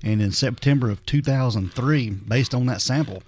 And 0.05 0.21
in 0.21 0.33
September 0.33 0.91
of 0.91 1.05
2003, 1.07 2.11
based 2.11 2.55
on 2.55 2.67
that 2.67 2.81
sample, 2.81 3.23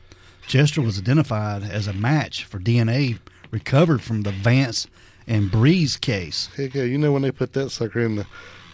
Chester 0.47 0.81
was 0.83 0.99
identified 0.99 1.63
as 1.63 1.87
a 1.87 1.93
match 1.93 2.45
for 2.45 2.59
DNA 2.59 3.19
recovered 3.51 4.03
from 4.03 4.23
the 4.23 4.33
Vance 4.33 4.87
and 5.27 5.51
Bries 5.51 5.97
case. 5.97 6.49
Heck 6.57 6.75
yeah, 6.75 6.83
you 6.83 6.99
know 6.99 7.13
when 7.13 7.23
they 7.23 7.31
put 7.31 7.53
that 7.55 7.71
sucker 7.71 8.01
in 8.01 8.17
the 8.17 8.27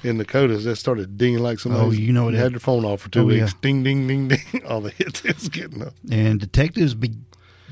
in 0.02 0.16
the 0.16 0.24
CODIS, 0.24 0.64
that 0.64 0.76
started 0.76 1.18
dinging 1.18 1.40
like 1.42 1.60
somebody 1.60 1.84
Oh, 1.84 1.90
you 1.90 2.10
know 2.10 2.28
it 2.28 2.32
had 2.32 2.44
had- 2.44 2.52
their 2.54 2.58
phone 2.60 2.86
off 2.86 3.02
for 3.02 3.10
two 3.10 3.20
Oh, 3.20 3.24
weeks. 3.26 3.38
yeah. 3.52 3.58
Ding, 3.60 3.82
ding, 3.82 4.06
ding, 4.08 4.28
ding. 4.28 4.62
All 4.66 4.80
the 4.80 4.88
hits 4.92 5.22
it 5.26 5.34
was 5.36 5.50
getting 5.50 5.82
up. 5.82 5.92
And 6.10 6.40
detectives 6.40 6.94
be, 6.94 7.12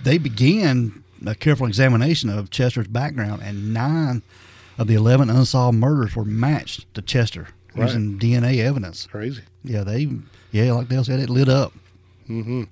they 0.02 0.18
began 0.18 1.02
a 1.24 1.34
careful 1.34 1.66
examination 1.66 2.28
of 2.28 2.50
Chester's 2.50 2.86
background, 2.86 3.40
and 3.42 3.72
nine 3.72 4.20
of 4.76 4.88
the 4.88 4.94
eleven 4.94 5.30
unsolved 5.30 5.78
murders 5.78 6.14
were 6.14 6.24
matched 6.26 6.92
to 6.94 7.00
Chester 7.00 7.48
Right. 7.78 7.86
using 7.86 8.18
DNA 8.18 8.58
evidence. 8.58 9.06
Crazy. 9.06 9.42
Yeah, 9.64 9.84
they 9.84 10.08
yeah, 10.50 10.72
like 10.72 10.88
Dale 10.88 11.04
said, 11.04 11.20
it 11.20 11.30
lit 11.30 11.48
up. 11.48 11.72
Mm-hmm. 12.28 12.64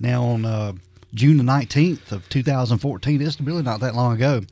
Now 0.00 0.24
on 0.24 0.44
uh, 0.44 0.72
June 1.14 1.36
the 1.36 1.42
nineteenth 1.42 2.12
of 2.12 2.28
two 2.28 2.42
thousand 2.42 2.78
fourteen, 2.78 3.20
it's 3.22 3.40
really 3.40 3.62
not 3.62 3.80
that 3.80 3.94
long 3.94 4.14
ago. 4.14 4.42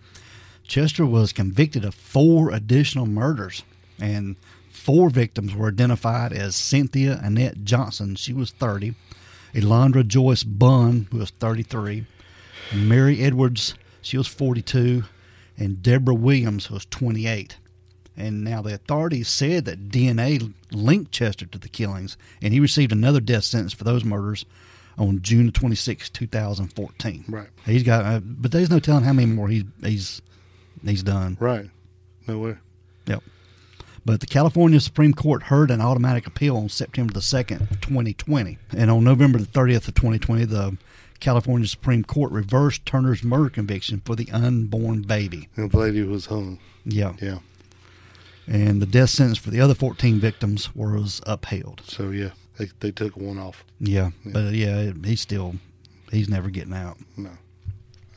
Chester 0.66 1.04
was 1.04 1.32
convicted 1.32 1.84
of 1.84 1.94
four 1.94 2.50
additional 2.50 3.06
murders, 3.06 3.62
and 4.00 4.36
four 4.70 5.10
victims 5.10 5.54
were 5.54 5.68
identified 5.68 6.32
as 6.32 6.54
Cynthia 6.56 7.20
Annette 7.22 7.64
Johnson. 7.64 8.14
She 8.14 8.32
was 8.32 8.50
thirty. 8.50 8.94
Elandra 9.54 10.06
Joyce 10.06 10.44
Bunn, 10.44 11.08
who 11.10 11.18
was 11.18 11.30
thirty-three. 11.30 12.06
Mary 12.74 13.20
Edwards, 13.20 13.74
she 14.00 14.16
was 14.16 14.26
forty-two, 14.26 15.04
and 15.58 15.82
Deborah 15.82 16.14
Williams, 16.14 16.66
who 16.66 16.74
was 16.74 16.86
twenty-eight. 16.86 17.56
And 18.16 18.44
now 18.44 18.62
the 18.62 18.74
authorities 18.74 19.28
said 19.28 19.64
that 19.64 19.88
DNA 19.88 20.52
linked 20.70 21.12
Chester 21.12 21.46
to 21.46 21.58
the 21.58 21.68
killings, 21.68 22.16
and 22.42 22.52
he 22.52 22.60
received 22.60 22.92
another 22.92 23.20
death 23.20 23.44
sentence 23.44 23.72
for 23.72 23.84
those 23.84 24.04
murders 24.04 24.44
on 24.98 25.22
June 25.22 25.46
the 25.46 25.52
26th, 25.52 26.12
2014. 26.12 27.24
Right. 27.28 27.48
He's 27.64 27.82
got, 27.82 28.04
uh, 28.04 28.20
but 28.22 28.52
there's 28.52 28.70
no 28.70 28.78
telling 28.78 29.04
how 29.04 29.12
many 29.12 29.26
more 29.26 29.48
he, 29.48 29.66
he's 29.82 30.20
he's 30.84 31.02
done. 31.02 31.36
Right. 31.40 31.70
No 32.26 32.38
way. 32.38 32.56
Yep. 33.06 33.22
But 34.04 34.20
the 34.20 34.26
California 34.26 34.80
Supreme 34.80 35.14
Court 35.14 35.44
heard 35.44 35.70
an 35.70 35.80
automatic 35.80 36.26
appeal 36.26 36.56
on 36.56 36.68
September 36.68 37.12
the 37.12 37.20
2nd, 37.20 37.80
2020. 37.80 38.58
And 38.76 38.90
on 38.90 39.04
November 39.04 39.38
the 39.38 39.46
30th 39.46 39.88
of 39.88 39.94
2020, 39.94 40.44
the 40.44 40.76
California 41.20 41.68
Supreme 41.68 42.02
Court 42.02 42.32
reversed 42.32 42.84
Turner's 42.84 43.22
murder 43.22 43.48
conviction 43.48 44.02
for 44.04 44.16
the 44.16 44.28
unborn 44.32 45.02
baby. 45.02 45.48
And 45.54 45.70
the 45.70 45.78
lady 45.78 46.02
was 46.02 46.26
hung. 46.26 46.58
Yeah. 46.84 47.14
Yeah. 47.20 47.38
And 48.46 48.82
the 48.82 48.86
death 48.86 49.10
sentence 49.10 49.38
for 49.38 49.50
the 49.50 49.60
other 49.60 49.74
14 49.74 50.18
victims 50.18 50.74
was 50.74 51.20
upheld. 51.26 51.82
So 51.86 52.10
yeah, 52.10 52.30
they 52.58 52.68
they 52.80 52.90
took 52.90 53.16
one 53.16 53.38
off. 53.38 53.64
Yeah. 53.78 54.10
Yeah. 54.24 54.32
But 54.32 54.54
yeah, 54.54 54.92
he's 55.04 55.20
still, 55.20 55.54
he's 56.10 56.28
never 56.28 56.50
getting 56.50 56.74
out. 56.74 56.98
No, 57.16 57.30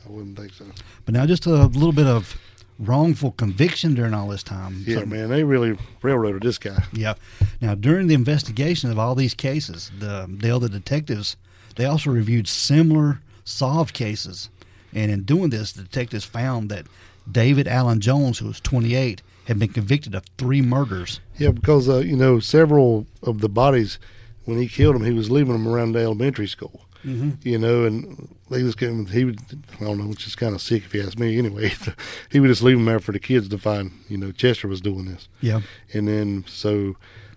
I 0.04 0.10
wouldn't 0.10 0.36
think 0.38 0.52
so. 0.52 0.64
But 1.04 1.14
now 1.14 1.26
just 1.26 1.46
a 1.46 1.50
little 1.66 1.92
bit 1.92 2.06
of 2.06 2.36
wrongful 2.78 3.30
conviction 3.32 3.94
during 3.94 4.12
all 4.14 4.28
this 4.28 4.42
time. 4.42 4.84
Yeah, 4.86 5.00
So- 5.00 5.06
man, 5.06 5.28
they 5.30 5.44
really 5.44 5.78
railroaded 6.02 6.42
this 6.42 6.58
guy. 6.58 6.84
Yeah. 6.92 7.14
Now, 7.60 7.74
during 7.74 8.06
the 8.08 8.14
investigation 8.14 8.90
of 8.90 8.98
all 8.98 9.14
these 9.14 9.32
cases, 9.34 9.90
the 9.98 10.26
the 10.28 10.68
detectives, 10.68 11.36
they 11.76 11.84
also 11.86 12.10
reviewed 12.10 12.48
similar 12.48 13.20
solved 13.44 13.94
cases, 13.94 14.50
and 14.92 15.10
in 15.10 15.22
doing 15.22 15.50
this, 15.50 15.72
the 15.72 15.82
detectives 15.82 16.24
found 16.24 16.68
that 16.70 16.86
David 17.30 17.66
Allen 17.68 18.00
Jones, 18.00 18.38
who 18.38 18.46
was 18.46 18.60
28, 18.60 19.22
had 19.46 19.58
been 19.58 19.68
convicted 19.72 20.14
of 20.14 20.24
three 20.38 20.60
murders. 20.62 21.20
Yeah, 21.38 21.50
because 21.50 21.88
uh, 21.88 21.98
you 21.98 22.16
know 22.16 22.38
several 22.40 23.06
of 23.22 23.40
the 23.40 23.48
bodies 23.48 23.98
when 24.44 24.58
he 24.58 24.68
killed 24.68 24.94
them, 24.94 25.04
he 25.04 25.12
was 25.12 25.30
leaving 25.30 25.52
them 25.54 25.66
around 25.66 25.92
the 25.92 26.00
elementary 26.00 26.46
school. 26.46 26.82
Mm-hmm. 27.04 27.30
You 27.48 27.58
know, 27.58 27.84
and 27.84 28.34
they 28.50 28.60
just 28.62 28.78
came. 28.78 29.06
He 29.06 29.24
would, 29.24 29.38
I 29.80 29.84
don't 29.84 29.98
know, 29.98 30.06
which 30.08 30.26
is 30.26 30.34
kind 30.34 30.54
of 30.54 30.60
sick 30.60 30.84
if 30.84 30.94
you 30.94 31.02
ask 31.02 31.18
me. 31.18 31.38
Anyway, 31.38 31.72
he 32.30 32.40
would 32.40 32.48
just 32.48 32.62
leave 32.62 32.76
them 32.76 32.84
there 32.86 32.98
for 33.00 33.12
the 33.12 33.20
kids 33.20 33.48
to 33.48 33.58
find. 33.58 33.92
You 34.08 34.16
know, 34.18 34.32
Chester 34.32 34.66
was 34.68 34.80
doing 34.80 35.04
this, 35.06 35.28
Yeah. 35.40 35.60
and 35.92 36.08
then 36.08 36.44
so 36.48 36.96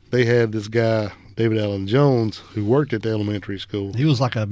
they 0.09 0.25
had 0.25 0.51
this 0.51 0.67
guy 0.67 1.11
David 1.35 1.59
Allen 1.59 1.85
Jones 1.87 2.37
who 2.53 2.65
worked 2.65 2.93
at 2.93 3.03
the 3.03 3.09
elementary 3.09 3.59
school. 3.59 3.93
He 3.93 4.05
was 4.05 4.19
like 4.19 4.35
a, 4.35 4.47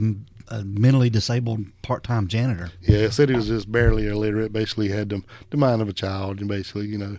a 0.50 0.64
mentally 0.64 1.10
disabled 1.10 1.66
part-time 1.82 2.28
janitor. 2.28 2.72
Yeah, 2.82 3.10
said 3.10 3.30
he 3.30 3.36
was 3.36 3.48
just 3.48 3.72
barely 3.72 4.08
illiterate. 4.08 4.54
Basically, 4.54 4.90
had 4.90 5.10
the, 5.10 5.24
the 5.50 5.58
mind 5.58 5.82
of 5.82 5.90
a 5.90 5.94
child, 5.94 6.40
and 6.40 6.48
basically, 6.48 6.88
you 6.88 6.98
know, 6.98 7.18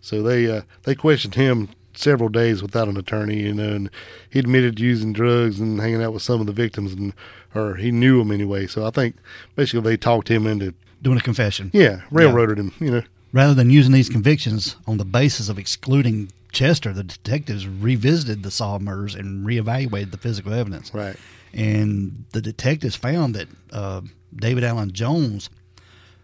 so 0.00 0.22
they 0.22 0.50
uh, 0.50 0.62
they 0.84 0.94
questioned 0.94 1.34
him 1.34 1.68
several 1.94 2.28
days 2.28 2.62
without 2.62 2.88
an 2.88 2.96
attorney, 2.96 3.40
you 3.40 3.52
know, 3.54 3.70
and 3.74 3.90
he 4.30 4.38
admitted 4.38 4.76
to 4.76 4.82
using 4.84 5.12
drugs 5.12 5.58
and 5.58 5.80
hanging 5.80 6.02
out 6.02 6.12
with 6.12 6.22
some 6.22 6.40
of 6.40 6.46
the 6.46 6.52
victims, 6.52 6.92
and 6.92 7.12
or 7.54 7.76
he 7.76 7.90
knew 7.90 8.18
them 8.18 8.30
anyway. 8.30 8.66
So 8.66 8.86
I 8.86 8.90
think 8.90 9.16
basically 9.56 9.80
they 9.80 9.96
talked 9.96 10.28
him 10.28 10.46
into 10.46 10.74
Doing 11.00 11.18
a 11.18 11.22
confession. 11.22 11.70
yeah 11.72 12.02
railroaded 12.10 12.58
him, 12.58 12.72
you 12.80 12.90
know. 12.90 13.02
Rather 13.32 13.54
than 13.54 13.70
using 13.70 13.92
these 13.92 14.08
convictions 14.08 14.76
on 14.86 14.96
the 14.96 15.04
basis 15.04 15.48
of 15.48 15.58
excluding 15.58 16.32
Chester, 16.50 16.92
the 16.92 17.04
detectives 17.04 17.68
revisited 17.68 18.42
the 18.42 18.78
murders 18.80 19.14
and 19.14 19.46
reevaluated 19.46 20.10
the 20.10 20.16
physical 20.16 20.52
evidence. 20.52 20.92
Right. 20.94 21.16
And 21.52 22.24
the 22.32 22.40
detectives 22.42 22.94
found 22.96 23.34
that 23.34 23.48
uh, 23.72 24.02
David 24.34 24.64
Allen 24.64 24.92
Jones, 24.92 25.48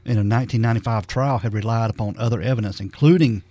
in 0.04 0.12
a 0.12 0.20
1995 0.24 1.06
trial, 1.06 1.38
had 1.38 1.54
relied 1.54 1.90
upon 1.90 2.16
other 2.18 2.40
evidence, 2.40 2.80
including 2.80 3.42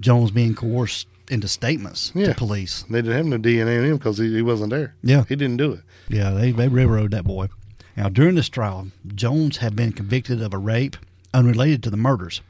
Jones 0.00 0.30
being 0.30 0.54
coerced 0.54 1.06
into 1.28 1.46
statements 1.46 2.10
Yeah. 2.14 2.28
to 2.28 2.34
police. 2.34 2.84
They 2.90 3.02
didn't 3.02 3.16
have 3.16 3.26
no 3.26 3.38
DNA 3.38 3.78
on 3.78 3.84
him 3.84 3.96
because 3.98 4.18
he, 4.18 4.34
he 4.34 4.42
wasn't 4.42 4.70
there. 4.70 4.94
Yeah. 5.02 5.24
he 5.28 5.36
didn't 5.36 5.58
do 5.58 5.72
it. 5.74 5.80
Yeah, 6.08 6.30
they, 6.30 6.50
they 6.52 6.68
railroaded 6.68 7.12
that 7.12 7.24
boy. 7.24 7.48
Now, 7.96 8.08
during 8.08 8.34
this 8.34 8.48
trial, 8.48 8.88
Jones 9.14 9.58
had 9.58 9.76
been 9.76 9.92
convicted 9.92 10.40
of 10.42 10.52
a 10.54 10.58
rape 10.58 10.96
unrelated 11.34 11.82
to 11.84 11.90
the 11.90 11.96
murders, 11.96 12.40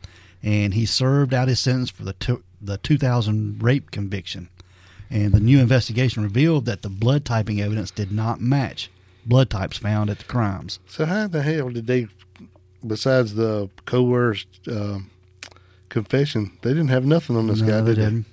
and 0.42 0.72
he 0.74 0.86
served 0.86 1.34
out 1.34 1.48
his 1.48 1.60
sentence 1.60 1.90
for 1.90 2.04
the, 2.04 2.12
two, 2.14 2.42
the 2.62 2.78
2000 2.78 3.62
rape 3.62 3.90
conviction. 3.90 4.48
And 5.10 5.32
the 5.32 5.40
new 5.40 5.58
investigation 5.58 6.22
revealed 6.22 6.66
that 6.66 6.82
the 6.82 6.88
blood 6.88 7.24
typing 7.24 7.60
evidence 7.60 7.90
did 7.90 8.12
not 8.12 8.40
match 8.40 8.90
blood 9.26 9.50
types 9.50 9.76
found 9.76 10.08
at 10.08 10.18
the 10.18 10.24
crimes. 10.24 10.78
So 10.86 11.04
how 11.04 11.26
the 11.26 11.42
hell 11.42 11.68
did 11.70 11.86
they, 11.86 12.06
besides 12.86 13.34
the 13.34 13.68
coerced 13.86 14.46
uh, 14.70 15.00
confession, 15.88 16.52
they 16.62 16.70
didn't 16.70 16.88
have 16.88 17.04
nothing 17.04 17.36
on 17.36 17.48
this 17.48 17.60
No, 17.60 17.66
guy, 17.66 17.80
they 17.80 17.94
did 17.94 17.96
they? 17.98 18.04
didn't. 18.04 18.26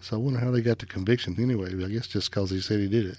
So 0.00 0.16
I 0.16 0.20
wonder 0.20 0.40
how 0.40 0.50
they 0.50 0.62
got 0.62 0.78
the 0.78 0.86
conviction 0.86 1.36
anyway. 1.38 1.70
I 1.84 1.88
guess 1.88 2.06
just 2.06 2.30
because 2.30 2.50
he 2.50 2.60
said 2.60 2.80
he 2.80 2.88
did 2.88 3.06
it. 3.06 3.18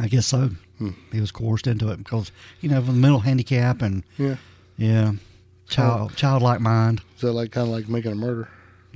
I 0.00 0.08
guess 0.08 0.26
so. 0.26 0.50
Hmm. 0.78 0.90
He 1.12 1.20
was 1.20 1.30
coerced 1.30 1.66
into 1.66 1.90
it 1.90 1.98
because, 1.98 2.32
you 2.60 2.68
know, 2.68 2.80
the 2.80 2.92
mental 2.92 3.20
handicap 3.20 3.80
and, 3.82 4.02
Yeah. 4.18 4.36
yeah, 4.76 5.12
child, 5.68 6.16
childlike 6.16 6.60
mind. 6.60 7.00
Is 7.16 7.22
that 7.22 7.32
like 7.32 7.52
kind 7.52 7.68
of 7.68 7.72
like 7.74 7.88
making 7.88 8.12
a 8.12 8.16
murder, 8.16 8.48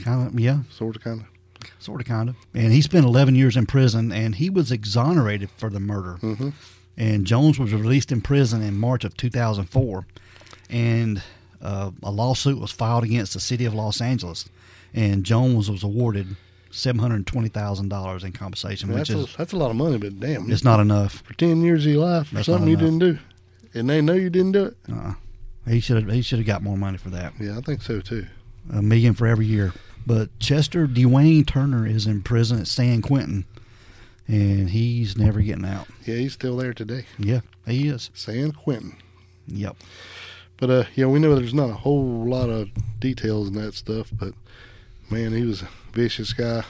Kind 0.02 0.26
of, 0.26 0.38
yeah, 0.40 0.60
sort 0.70 0.96
of, 0.96 1.02
kind 1.02 1.20
of? 1.20 1.26
Sort 1.78 2.00
of, 2.00 2.06
kind 2.06 2.28
of. 2.28 2.36
And 2.54 2.72
he 2.72 2.80
spent 2.82 3.04
11 3.06 3.34
years 3.34 3.56
in 3.56 3.66
prison, 3.66 4.12
and 4.12 4.36
he 4.36 4.50
was 4.50 4.72
exonerated 4.72 5.50
for 5.56 5.70
the 5.70 5.80
murder. 5.80 6.18
Mm-hmm. 6.22 6.50
And 6.96 7.26
Jones 7.26 7.58
was 7.58 7.72
released 7.72 8.10
in 8.10 8.20
prison 8.20 8.62
in 8.62 8.76
March 8.76 9.04
of 9.04 9.16
2004, 9.16 10.06
and 10.68 11.22
uh, 11.62 11.90
a 12.02 12.10
lawsuit 12.10 12.58
was 12.58 12.70
filed 12.72 13.04
against 13.04 13.34
the 13.34 13.40
city 13.40 13.64
of 13.64 13.74
Los 13.74 14.00
Angeles, 14.00 14.48
and 14.92 15.24
Jones 15.24 15.70
was 15.70 15.82
awarded 15.82 16.36
seven 16.70 17.00
hundred 17.00 17.26
twenty 17.26 17.48
thousand 17.48 17.88
dollars 17.88 18.24
in 18.24 18.32
compensation, 18.32 18.88
which 18.90 19.08
That's 19.08 19.10
is 19.10 19.34
a, 19.34 19.38
that's 19.38 19.52
a 19.52 19.56
lot 19.56 19.70
of 19.70 19.76
money, 19.76 19.98
but 19.98 20.20
damn, 20.20 20.50
it's 20.50 20.64
not 20.64 20.80
enough. 20.80 21.22
for 21.22 21.34
ten 21.34 21.62
years 21.62 21.86
of 21.86 21.92
your 21.92 22.04
life 22.04 22.28
for 22.28 22.42
something 22.42 22.68
you 22.68 22.76
didn't 22.76 22.98
do, 22.98 23.18
and 23.74 23.88
they 23.88 24.00
know 24.00 24.12
you 24.14 24.30
didn't 24.30 24.52
do 24.52 24.64
it. 24.66 24.76
Uh, 24.92 25.14
he 25.66 25.80
should 25.80 26.02
have 26.02 26.12
he 26.12 26.22
should 26.22 26.38
have 26.38 26.46
got 26.46 26.62
more 26.62 26.76
money 26.76 26.98
for 26.98 27.10
that. 27.10 27.32
Yeah, 27.40 27.58
I 27.58 27.60
think 27.60 27.82
so 27.82 28.00
too. 28.00 28.26
a 28.72 28.82
million 28.82 29.14
for 29.14 29.26
every 29.26 29.46
year. 29.46 29.72
But 30.06 30.36
Chester 30.38 30.86
Dwayne 30.86 31.46
Turner 31.46 31.86
is 31.86 32.06
in 32.06 32.22
prison 32.22 32.58
at 32.60 32.66
San 32.66 33.02
Quentin, 33.02 33.44
and 34.26 34.70
he's 34.70 35.16
never 35.18 35.40
getting 35.40 35.64
out. 35.66 35.86
Yeah, 36.06 36.16
he's 36.16 36.32
still 36.32 36.56
there 36.56 36.72
today, 36.72 37.04
Yeah, 37.18 37.40
he 37.66 37.88
is. 37.88 38.10
San 38.14 38.52
Quentin. 38.52 38.96
Yep. 39.46 39.76
But 40.58 40.70
uh, 40.70 40.84
yeah, 40.94 41.06
we 41.06 41.18
know 41.18 41.34
there's 41.34 41.54
not 41.54 41.70
a 41.70 41.74
whole 41.74 42.24
lot 42.26 42.48
of 42.50 42.68
details 43.00 43.48
in 43.48 43.54
that 43.54 43.74
stuff, 43.74 44.10
but 44.12 44.32
man, 45.10 45.32
he 45.32 45.42
was 45.42 45.62
a 45.62 45.68
vicious 45.92 46.32
guy. 46.32 46.64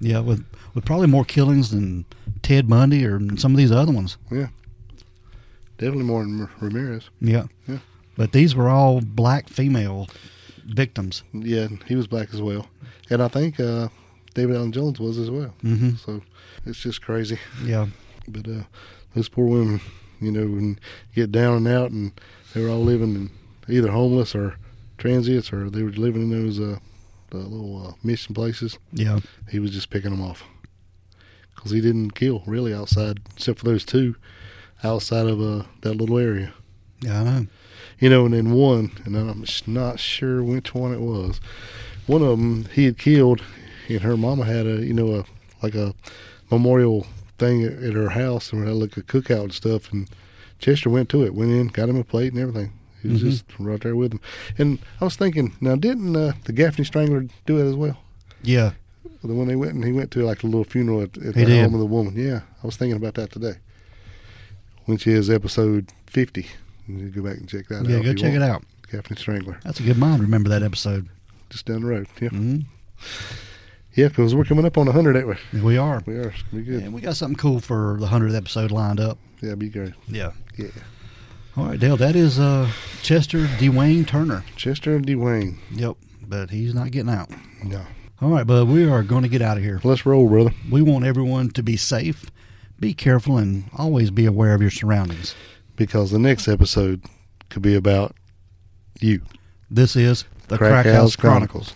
Yeah, 0.00 0.20
with 0.20 0.44
with 0.74 0.84
probably 0.84 1.08
more 1.08 1.24
killings 1.24 1.70
than 1.70 2.04
Ted 2.42 2.68
Bundy 2.68 3.04
or 3.04 3.20
some 3.36 3.52
of 3.52 3.58
these 3.58 3.72
other 3.72 3.92
ones. 3.92 4.16
Yeah, 4.30 4.48
definitely 5.76 6.04
more 6.04 6.22
than 6.22 6.48
Ramirez. 6.60 7.10
Yeah. 7.20 7.44
Yeah. 7.66 7.78
But 8.16 8.32
these 8.32 8.54
were 8.54 8.68
all 8.68 9.00
black 9.00 9.48
female 9.48 10.08
victims. 10.68 11.22
Yeah, 11.32 11.68
he 11.86 11.94
was 11.96 12.06
black 12.06 12.32
as 12.34 12.40
well, 12.42 12.66
and 13.10 13.22
I 13.22 13.28
think 13.28 13.58
uh, 13.60 13.88
David 14.34 14.56
Allen 14.56 14.72
Jones 14.72 15.00
was 15.00 15.18
as 15.18 15.30
well. 15.30 15.54
hmm 15.62 15.90
So 15.96 16.22
it's 16.66 16.80
just 16.80 17.02
crazy. 17.02 17.38
Yeah. 17.64 17.86
But 18.28 18.46
uh, 18.48 18.62
those 19.14 19.28
poor 19.28 19.46
women, 19.46 19.80
you 20.20 20.30
know, 20.30 20.46
when 20.46 20.78
you 21.14 21.22
get 21.24 21.32
down 21.32 21.56
and 21.56 21.68
out, 21.68 21.90
and 21.90 22.12
they 22.54 22.62
were 22.62 22.70
all 22.70 22.84
living 22.84 23.14
in 23.14 23.30
either 23.74 23.90
homeless 23.90 24.34
or 24.34 24.56
transients, 24.98 25.52
or 25.52 25.70
they 25.70 25.82
were 25.82 25.90
living 25.92 26.22
in 26.22 26.30
those 26.30 26.60
uh, 26.60 26.78
the 27.30 27.38
little 27.38 27.86
uh, 27.88 27.92
mission 28.02 28.34
places. 28.34 28.78
Yeah. 28.92 29.20
He 29.50 29.58
was 29.58 29.70
just 29.70 29.90
picking 29.90 30.10
them 30.10 30.22
off 30.22 30.42
because 31.54 31.70
he 31.72 31.80
didn't 31.80 32.14
kill 32.14 32.42
really 32.46 32.72
outside, 32.74 33.20
except 33.34 33.58
for 33.60 33.64
those 33.64 33.84
two. 33.84 34.14
outside 34.84 35.26
of 35.26 35.40
uh, 35.40 35.64
that 35.80 35.94
little 35.94 36.18
area. 36.18 36.52
Yeah, 37.00 37.20
I 37.20 37.24
know. 37.24 37.46
You 38.00 38.08
know, 38.10 38.24
and 38.26 38.34
then 38.34 38.52
one, 38.52 38.92
and 39.04 39.16
I'm 39.16 39.44
not 39.66 39.98
sure 39.98 40.42
which 40.42 40.72
one 40.74 40.92
it 40.92 41.00
was. 41.00 41.40
One 42.06 42.22
of 42.22 42.28
them 42.38 42.66
he 42.72 42.84
had 42.84 42.96
killed, 42.98 43.42
and 43.88 44.00
her 44.02 44.16
mama 44.16 44.44
had 44.44 44.66
a 44.66 44.84
you 44.84 44.94
know 44.94 45.14
a 45.16 45.24
like 45.62 45.74
a 45.74 45.94
memorial 46.50 47.06
thing 47.38 47.64
at, 47.64 47.72
at 47.82 47.94
her 47.94 48.10
house, 48.10 48.52
and 48.52 48.62
we 48.62 48.68
had 48.68 48.76
like 48.76 48.96
a 48.96 49.02
cookout 49.02 49.42
and 49.44 49.52
stuff. 49.52 49.92
And 49.92 50.08
Chester 50.60 50.90
went 50.90 51.08
to 51.10 51.24
it, 51.24 51.34
went 51.34 51.50
in, 51.50 51.68
got 51.68 51.88
him 51.88 51.96
a 51.96 52.04
plate 52.04 52.32
and 52.32 52.40
everything. 52.40 52.72
He 53.02 53.08
was 53.08 53.22
Mhm. 53.22 53.30
just 53.30 53.44
right 53.60 53.80
there 53.80 53.94
with 53.96 54.12
him. 54.12 54.20
And 54.58 54.78
I 55.00 55.04
was 55.04 55.14
thinking, 55.16 55.54
now 55.60 55.76
didn't 55.76 56.16
uh, 56.16 56.32
the 56.44 56.52
Gaffney 56.52 56.84
Strangler 56.84 57.26
do 57.46 57.58
it 57.58 57.68
as 57.68 57.76
well? 57.76 57.96
Yeah, 58.42 58.72
The 59.22 59.34
one 59.34 59.46
they 59.48 59.54
went 59.56 59.74
and 59.74 59.84
he 59.84 59.92
went 59.92 60.10
to 60.12 60.24
like 60.24 60.42
a 60.42 60.46
little 60.46 60.64
funeral 60.64 61.02
at, 61.02 61.16
at 61.18 61.34
the 61.34 61.44
did. 61.44 61.62
home 61.62 61.74
of 61.74 61.80
the 61.80 61.86
woman. 61.86 62.14
Yeah, 62.16 62.40
I 62.62 62.66
was 62.66 62.76
thinking 62.76 62.96
about 62.96 63.14
that 63.14 63.30
today. 63.32 63.54
Which 64.86 65.06
is 65.06 65.28
episode 65.28 65.90
fifty. 66.06 66.46
You 66.88 67.10
go 67.10 67.22
back 67.22 67.36
and 67.36 67.48
check 67.48 67.68
that 67.68 67.80
out. 67.80 67.86
yeah. 67.88 68.00
Go 68.00 68.14
check 68.14 68.34
it 68.34 68.42
out. 68.42 68.62
Gaffney 68.90 69.16
Strangler, 69.18 69.60
That's 69.64 69.80
a 69.80 69.82
good 69.82 69.98
mind. 69.98 70.22
Remember 70.22 70.48
that 70.48 70.62
episode. 70.62 71.08
just 71.50 71.66
down 71.66 71.82
the 71.82 71.86
road. 71.88 72.06
Yeah, 72.20 72.28
hmm 72.30 72.58
yeah, 73.94 74.08
because 74.08 74.34
we're 74.34 74.44
coming 74.44 74.64
up 74.64 74.78
on 74.78 74.86
hundred, 74.86 75.16
ain't 75.16 75.26
we? 75.52 75.60
We 75.60 75.76
are. 75.76 76.02
We 76.06 76.16
are. 76.18 76.32
Be 76.52 76.62
good. 76.62 76.82
And 76.84 76.92
we 76.94 77.00
got 77.00 77.16
something 77.16 77.36
cool 77.36 77.58
for 77.60 77.96
the 77.98 78.06
hundredth 78.06 78.34
episode 78.34 78.70
lined 78.70 79.00
up. 79.00 79.18
Yeah, 79.40 79.54
be 79.56 79.68
great. 79.68 79.92
Yeah. 80.06 80.32
Yeah, 80.56 80.68
All 81.56 81.66
right, 81.66 81.78
Dale. 81.80 81.96
That 81.96 82.14
is 82.16 82.38
uh, 82.38 82.70
Chester 83.02 83.38
Dwayne 83.46 84.06
Turner. 84.06 84.44
Chester 84.56 84.98
Dwayne. 85.00 85.56
Yep, 85.72 85.96
but 86.26 86.50
he's 86.50 86.74
not 86.74 86.90
getting 86.92 87.10
out. 87.10 87.30
No, 87.64 87.82
All 88.22 88.30
right, 88.30 88.46
bud. 88.46 88.68
We 88.68 88.88
are 88.88 89.02
going 89.02 89.22
to 89.22 89.28
get 89.28 89.42
out 89.42 89.56
of 89.56 89.62
here. 89.64 89.80
let's 89.84 90.06
roll, 90.06 90.28
brother. 90.28 90.50
We 90.70 90.82
want 90.82 91.04
everyone 91.04 91.50
to 91.50 91.62
be 91.62 91.76
safe, 91.76 92.30
be 92.80 92.94
careful, 92.94 93.36
and 93.36 93.64
always 93.76 94.10
be 94.10 94.26
aware 94.26 94.54
of 94.54 94.60
your 94.60 94.70
surroundings. 94.70 95.34
Because 95.78 96.10
the 96.10 96.18
next 96.18 96.48
episode 96.48 97.04
could 97.50 97.62
be 97.62 97.76
about 97.76 98.16
you. 99.00 99.22
This 99.70 99.94
is 99.94 100.24
the 100.48 100.58
Crack 100.58 100.82
Crack, 100.82 100.86
House 100.86 100.94
House 100.94 101.16
Chronicles. 101.16 101.72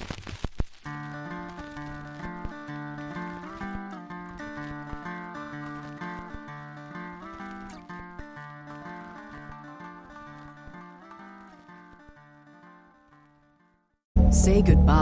Say 14.30 14.62
goodbye 14.62 15.01